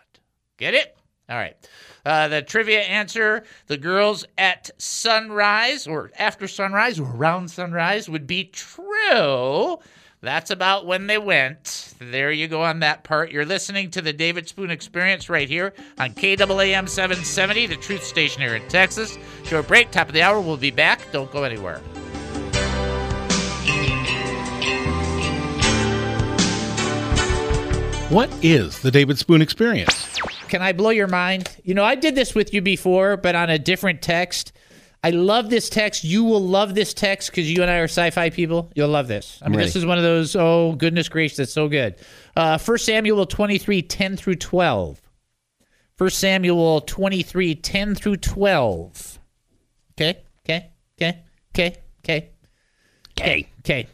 Get 0.58 0.74
it? 0.74 0.98
All 1.34 1.40
right. 1.40 1.58
Uh, 2.06 2.28
the 2.28 2.44
trivia 2.44 2.82
answer 2.82 3.44
the 3.66 3.78
girls 3.78 4.24
at 4.38 4.70
sunrise 4.78 5.88
or 5.88 6.12
after 6.20 6.48
sunrise 6.48 7.00
or 7.00 7.10
around 7.10 7.50
sunrise 7.50 8.08
would 8.08 8.28
be 8.28 8.44
true. 8.44 9.80
That's 10.22 10.52
about 10.52 10.86
when 10.86 11.08
they 11.08 11.18
went. 11.18 11.96
There 11.98 12.32
you 12.32 12.48
go 12.48 12.62
on 12.62 12.82
that 12.82 13.04
part. 13.04 13.32
You're 13.32 13.46
listening 13.46 13.90
to 13.92 14.02
the 14.02 14.14
David 14.14 14.48
Spoon 14.48 14.70
Experience 14.70 15.28
right 15.28 15.50
here 15.50 15.74
on 15.98 16.12
KAAM 16.12 16.88
770, 16.88 17.66
the 17.66 17.78
truth 17.78 18.04
station 18.04 18.44
here 18.44 18.56
in 18.56 18.68
Texas. 18.68 19.18
Short 19.44 19.68
break, 19.68 19.90
top 19.90 20.08
of 20.08 20.14
the 20.14 20.22
hour. 20.22 20.40
We'll 20.40 20.56
be 20.56 20.70
back. 20.70 21.02
Don't 21.12 21.32
go 21.32 21.42
anywhere. 21.42 21.80
What 28.10 28.30
is 28.44 28.82
the 28.82 28.92
David 28.92 29.18
Spoon 29.18 29.42
Experience? 29.42 30.13
Can 30.54 30.62
I 30.62 30.72
blow 30.72 30.92
your 30.92 31.08
mind? 31.08 31.50
You 31.64 31.74
know, 31.74 31.84
I 31.84 31.96
did 31.96 32.14
this 32.14 32.36
with 32.36 32.54
you 32.54 32.62
before, 32.62 33.18
but 33.18 33.34
on 33.34 33.50
a 33.50 33.58
different 33.58 34.04
text. 34.04 34.54
I 35.04 35.10
love 35.10 35.50
this 35.50 35.68
text. 35.68 36.04
You 36.04 36.24
will 36.24 36.48
love 36.48 36.76
this 36.76 36.94
text 36.94 37.32
because 37.32 37.52
you 37.52 37.64
and 37.64 37.72
I 37.72 37.78
are 37.78 37.86
sci-fi 37.86 38.30
people. 38.30 38.72
You'll 38.76 38.90
love 38.90 39.08
this. 39.08 39.40
I 39.42 39.50
mean, 39.50 39.58
this 39.58 39.76
is 39.76 39.84
one 39.84 39.98
of 39.98 40.04
those. 40.04 40.36
Oh 40.36 40.74
goodness 40.74 41.10
gracious, 41.10 41.38
that's 41.38 41.54
so 41.54 41.68
good. 41.68 41.96
Uh, 42.36 42.60
First 42.60 42.86
Samuel 42.86 43.26
twenty 43.26 43.58
three 43.58 43.82
ten 43.82 44.16
through 44.16 44.36
twelve. 44.36 45.02
First 45.96 46.20
Samuel 46.20 46.82
twenty 46.82 47.24
three 47.24 47.56
ten 47.56 47.96
through 47.96 48.18
twelve. 48.18 49.18
Okay, 49.94 50.20
okay, 50.46 50.70
okay, 51.02 51.24
okay, 51.56 51.78
okay, 52.06 52.30
okay, 53.18 53.48
okay. 53.62 53.88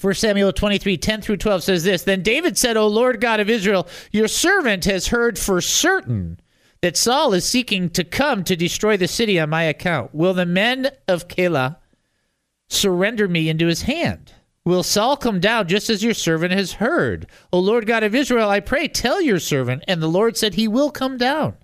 1 0.00 0.14
Samuel 0.14 0.52
23, 0.52 0.96
10 0.96 1.20
through 1.20 1.36
12 1.36 1.62
says 1.62 1.84
this 1.84 2.02
Then 2.02 2.22
David 2.22 2.56
said, 2.56 2.76
O 2.76 2.86
Lord 2.86 3.20
God 3.20 3.40
of 3.40 3.50
Israel, 3.50 3.86
your 4.10 4.28
servant 4.28 4.84
has 4.86 5.08
heard 5.08 5.38
for 5.38 5.60
certain 5.60 6.40
that 6.80 6.96
Saul 6.96 7.32
is 7.32 7.44
seeking 7.44 7.90
to 7.90 8.04
come 8.04 8.42
to 8.44 8.56
destroy 8.56 8.96
the 8.96 9.08
city 9.08 9.38
on 9.38 9.50
my 9.50 9.62
account. 9.62 10.14
Will 10.14 10.34
the 10.34 10.46
men 10.46 10.90
of 11.06 11.28
Keilah 11.28 11.76
surrender 12.68 13.28
me 13.28 13.48
into 13.48 13.66
his 13.66 13.82
hand? 13.82 14.32
Will 14.64 14.82
Saul 14.82 15.16
come 15.16 15.40
down 15.40 15.68
just 15.68 15.90
as 15.90 16.04
your 16.04 16.14
servant 16.14 16.52
has 16.52 16.74
heard? 16.74 17.26
O 17.52 17.58
Lord 17.58 17.86
God 17.86 18.02
of 18.02 18.14
Israel, 18.14 18.48
I 18.48 18.60
pray, 18.60 18.88
tell 18.88 19.20
your 19.20 19.40
servant. 19.40 19.84
And 19.88 20.00
the 20.00 20.08
Lord 20.08 20.36
said, 20.36 20.54
He 20.54 20.68
will 20.68 20.90
come 20.90 21.16
down. 21.16 21.56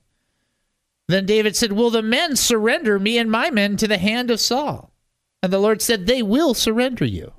Then 1.06 1.24
David 1.24 1.56
said, 1.56 1.72
Will 1.72 1.90
the 1.90 2.02
men 2.02 2.36
surrender 2.36 2.98
me 2.98 3.18
and 3.18 3.30
my 3.30 3.50
men 3.50 3.76
to 3.78 3.88
the 3.88 3.98
hand 3.98 4.30
of 4.30 4.40
Saul? 4.40 4.92
And 5.42 5.52
the 5.52 5.60
Lord 5.60 5.80
said, 5.80 6.06
They 6.06 6.22
will 6.22 6.54
surrender 6.54 7.04
you. 7.04 7.32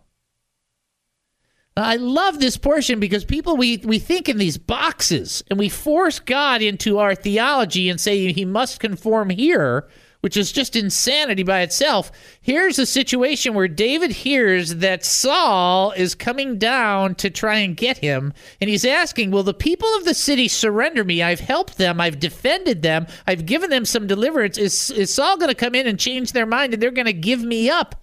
I 1.79 1.95
love 1.95 2.39
this 2.39 2.57
portion 2.57 2.99
because 2.99 3.25
people 3.25 3.57
we 3.57 3.77
we 3.77 3.99
think 3.99 4.29
in 4.29 4.37
these 4.37 4.57
boxes 4.57 5.43
and 5.49 5.59
we 5.59 5.69
force 5.69 6.19
God 6.19 6.61
into 6.61 6.97
our 6.99 7.15
theology 7.15 7.89
and 7.89 7.99
say 7.99 8.31
he 8.31 8.45
must 8.45 8.79
conform 8.79 9.29
here, 9.29 9.87
which 10.21 10.35
is 10.35 10.51
just 10.51 10.75
insanity 10.75 11.43
by 11.43 11.61
itself. 11.61 12.11
Here's 12.41 12.79
a 12.79 12.85
situation 12.85 13.53
where 13.53 13.67
David 13.67 14.11
hears 14.11 14.75
that 14.75 15.05
Saul 15.05 15.91
is 15.91 16.15
coming 16.15 16.57
down 16.57 17.15
to 17.15 17.29
try 17.29 17.59
and 17.59 17.77
get 17.77 17.99
him, 17.99 18.33
and 18.59 18.69
he's 18.69 18.85
asking, 18.85 19.31
Will 19.31 19.43
the 19.43 19.53
people 19.53 19.89
of 19.95 20.05
the 20.05 20.13
city 20.13 20.47
surrender 20.47 21.03
me? 21.03 21.21
I've 21.21 21.39
helped 21.39 21.77
them, 21.77 22.01
I've 22.01 22.19
defended 22.19 22.81
them, 22.81 23.07
I've 23.27 23.45
given 23.45 23.69
them 23.69 23.85
some 23.85 24.07
deliverance. 24.07 24.57
Is, 24.57 24.91
is 24.91 25.13
Saul 25.13 25.37
going 25.37 25.49
to 25.49 25.55
come 25.55 25.75
in 25.75 25.87
and 25.87 25.99
change 25.99 26.31
their 26.31 26.45
mind 26.45 26.73
and 26.73 26.81
they're 26.81 26.91
going 26.91 27.05
to 27.05 27.13
give 27.13 27.41
me 27.41 27.69
up? 27.69 27.95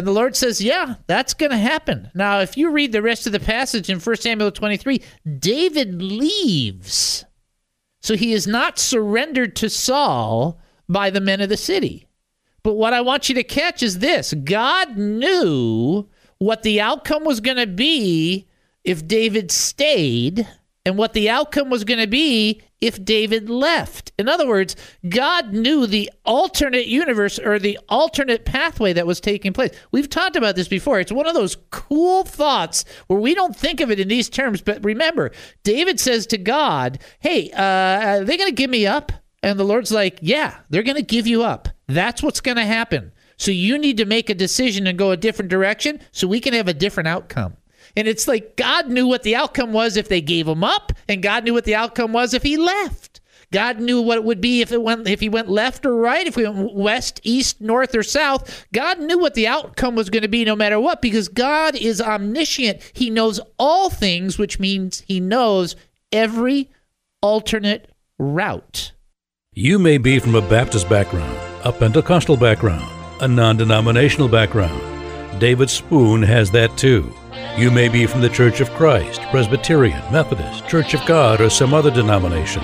And 0.00 0.06
the 0.06 0.12
Lord 0.12 0.34
says, 0.34 0.62
Yeah, 0.62 0.94
that's 1.08 1.34
going 1.34 1.50
to 1.50 1.58
happen. 1.58 2.10
Now, 2.14 2.40
if 2.40 2.56
you 2.56 2.70
read 2.70 2.90
the 2.90 3.02
rest 3.02 3.26
of 3.26 3.32
the 3.32 3.38
passage 3.38 3.90
in 3.90 4.00
1 4.00 4.16
Samuel 4.16 4.50
23, 4.50 5.02
David 5.38 6.00
leaves. 6.00 7.26
So 8.00 8.16
he 8.16 8.32
is 8.32 8.46
not 8.46 8.78
surrendered 8.78 9.54
to 9.56 9.68
Saul 9.68 10.58
by 10.88 11.10
the 11.10 11.20
men 11.20 11.42
of 11.42 11.50
the 11.50 11.58
city. 11.58 12.08
But 12.62 12.76
what 12.76 12.94
I 12.94 13.02
want 13.02 13.28
you 13.28 13.34
to 13.34 13.44
catch 13.44 13.82
is 13.82 13.98
this 13.98 14.32
God 14.32 14.96
knew 14.96 16.08
what 16.38 16.62
the 16.62 16.80
outcome 16.80 17.24
was 17.24 17.40
going 17.40 17.58
to 17.58 17.66
be 17.66 18.48
if 18.84 19.06
David 19.06 19.50
stayed 19.50 20.48
and 20.86 20.96
what 20.96 21.12
the 21.12 21.28
outcome 21.28 21.68
was 21.68 21.84
going 21.84 22.00
to 22.00 22.06
be 22.06 22.62
if 22.80 23.02
David 23.04 23.50
left. 23.50 24.12
In 24.18 24.28
other 24.28 24.46
words, 24.46 24.74
God 25.08 25.52
knew 25.52 25.86
the 25.86 26.10
alternate 26.24 26.86
universe 26.86 27.38
or 27.38 27.58
the 27.58 27.78
alternate 27.88 28.44
pathway 28.44 28.92
that 28.92 29.06
was 29.06 29.20
taking 29.20 29.52
place. 29.52 29.70
We've 29.92 30.08
talked 30.08 30.36
about 30.36 30.56
this 30.56 30.68
before. 30.68 31.00
It's 31.00 31.12
one 31.12 31.26
of 31.26 31.34
those 31.34 31.56
cool 31.70 32.24
thoughts 32.24 32.84
where 33.06 33.20
we 33.20 33.34
don't 33.34 33.56
think 33.56 33.80
of 33.80 33.90
it 33.90 34.00
in 34.00 34.08
these 34.08 34.28
terms. 34.28 34.62
But 34.62 34.84
remember, 34.84 35.32
David 35.62 36.00
says 36.00 36.26
to 36.28 36.38
God, 36.38 36.98
Hey, 37.20 37.50
uh, 37.50 38.20
are 38.20 38.24
they 38.24 38.36
going 38.36 38.50
to 38.50 38.54
give 38.54 38.70
me 38.70 38.86
up? 38.86 39.12
And 39.42 39.58
the 39.58 39.64
Lord's 39.64 39.92
like, 39.92 40.18
Yeah, 40.22 40.58
they're 40.70 40.82
going 40.82 40.96
to 40.96 41.02
give 41.02 41.26
you 41.26 41.42
up. 41.42 41.68
That's 41.86 42.22
what's 42.22 42.40
going 42.40 42.56
to 42.56 42.64
happen. 42.64 43.12
So 43.36 43.50
you 43.50 43.78
need 43.78 43.96
to 43.96 44.04
make 44.04 44.28
a 44.28 44.34
decision 44.34 44.86
and 44.86 44.98
go 44.98 45.12
a 45.12 45.16
different 45.16 45.50
direction 45.50 46.00
so 46.12 46.28
we 46.28 46.40
can 46.40 46.52
have 46.52 46.68
a 46.68 46.74
different 46.74 47.08
outcome. 47.08 47.56
And 47.96 48.06
it's 48.06 48.28
like 48.28 48.56
God 48.56 48.88
knew 48.88 49.06
what 49.06 49.22
the 49.22 49.36
outcome 49.36 49.72
was 49.72 49.96
if 49.96 50.08
they 50.08 50.20
gave 50.20 50.46
him 50.46 50.64
up, 50.64 50.92
and 51.08 51.22
God 51.22 51.44
knew 51.44 51.54
what 51.54 51.64
the 51.64 51.74
outcome 51.74 52.12
was 52.12 52.34
if 52.34 52.42
he 52.42 52.56
left. 52.56 53.20
God 53.52 53.80
knew 53.80 54.00
what 54.00 54.18
it 54.18 54.24
would 54.24 54.40
be 54.40 54.60
if 54.60 54.70
it 54.70 54.82
went 54.82 55.08
if 55.08 55.20
he 55.20 55.28
went 55.28 55.48
left 55.48 55.84
or 55.84 55.96
right, 55.96 56.26
if 56.26 56.36
we 56.36 56.46
went 56.46 56.74
west, 56.74 57.20
east, 57.24 57.60
north, 57.60 57.94
or 57.96 58.02
south. 58.02 58.66
God 58.72 59.00
knew 59.00 59.18
what 59.18 59.34
the 59.34 59.48
outcome 59.48 59.96
was 59.96 60.08
going 60.08 60.22
to 60.22 60.28
be 60.28 60.44
no 60.44 60.54
matter 60.54 60.78
what 60.78 61.02
because 61.02 61.28
God 61.28 61.74
is 61.74 62.00
omniscient. 62.00 62.80
He 62.92 63.10
knows 63.10 63.40
all 63.58 63.90
things, 63.90 64.38
which 64.38 64.60
means 64.60 65.00
he 65.00 65.18
knows 65.18 65.74
every 66.12 66.70
alternate 67.22 67.90
route. 68.18 68.92
You 69.52 69.80
may 69.80 69.98
be 69.98 70.20
from 70.20 70.36
a 70.36 70.42
Baptist 70.42 70.88
background, 70.88 71.36
a 71.64 71.72
Pentecostal 71.72 72.36
background, 72.36 72.88
a 73.20 73.26
non 73.26 73.56
denominational 73.56 74.28
background. 74.28 74.80
David 75.40 75.70
Spoon 75.70 76.22
has 76.22 76.52
that 76.52 76.76
too. 76.76 77.12
You 77.58 77.70
may 77.70 77.88
be 77.88 78.06
from 78.06 78.20
the 78.20 78.28
Church 78.28 78.60
of 78.60 78.70
Christ, 78.70 79.20
Presbyterian, 79.30 80.00
Methodist, 80.12 80.66
Church 80.66 80.94
of 80.94 81.04
God, 81.06 81.40
or 81.40 81.50
some 81.50 81.74
other 81.74 81.90
denomination. 81.90 82.62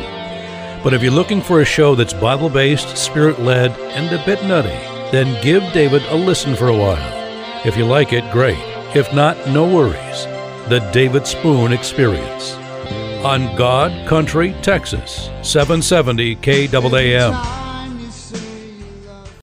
But 0.82 0.94
if 0.94 1.02
you're 1.02 1.12
looking 1.12 1.42
for 1.42 1.60
a 1.60 1.64
show 1.64 1.94
that's 1.94 2.12
Bible 2.14 2.48
based, 2.48 2.96
spirit 2.96 3.40
led, 3.40 3.72
and 3.90 4.14
a 4.14 4.24
bit 4.24 4.42
nutty, 4.44 4.68
then 5.10 5.42
give 5.42 5.62
David 5.72 6.02
a 6.04 6.14
listen 6.14 6.54
for 6.54 6.68
a 6.68 6.76
while. 6.76 7.66
If 7.66 7.76
you 7.76 7.84
like 7.84 8.12
it, 8.12 8.30
great. 8.32 8.58
If 8.94 9.12
not, 9.12 9.36
no 9.48 9.66
worries. 9.66 10.24
The 10.68 10.88
David 10.92 11.26
Spoon 11.26 11.72
Experience 11.72 12.54
on 13.24 13.56
God 13.56 14.06
Country, 14.06 14.54
Texas, 14.62 15.30
770 15.42 16.36
KAAM. 16.36 17.65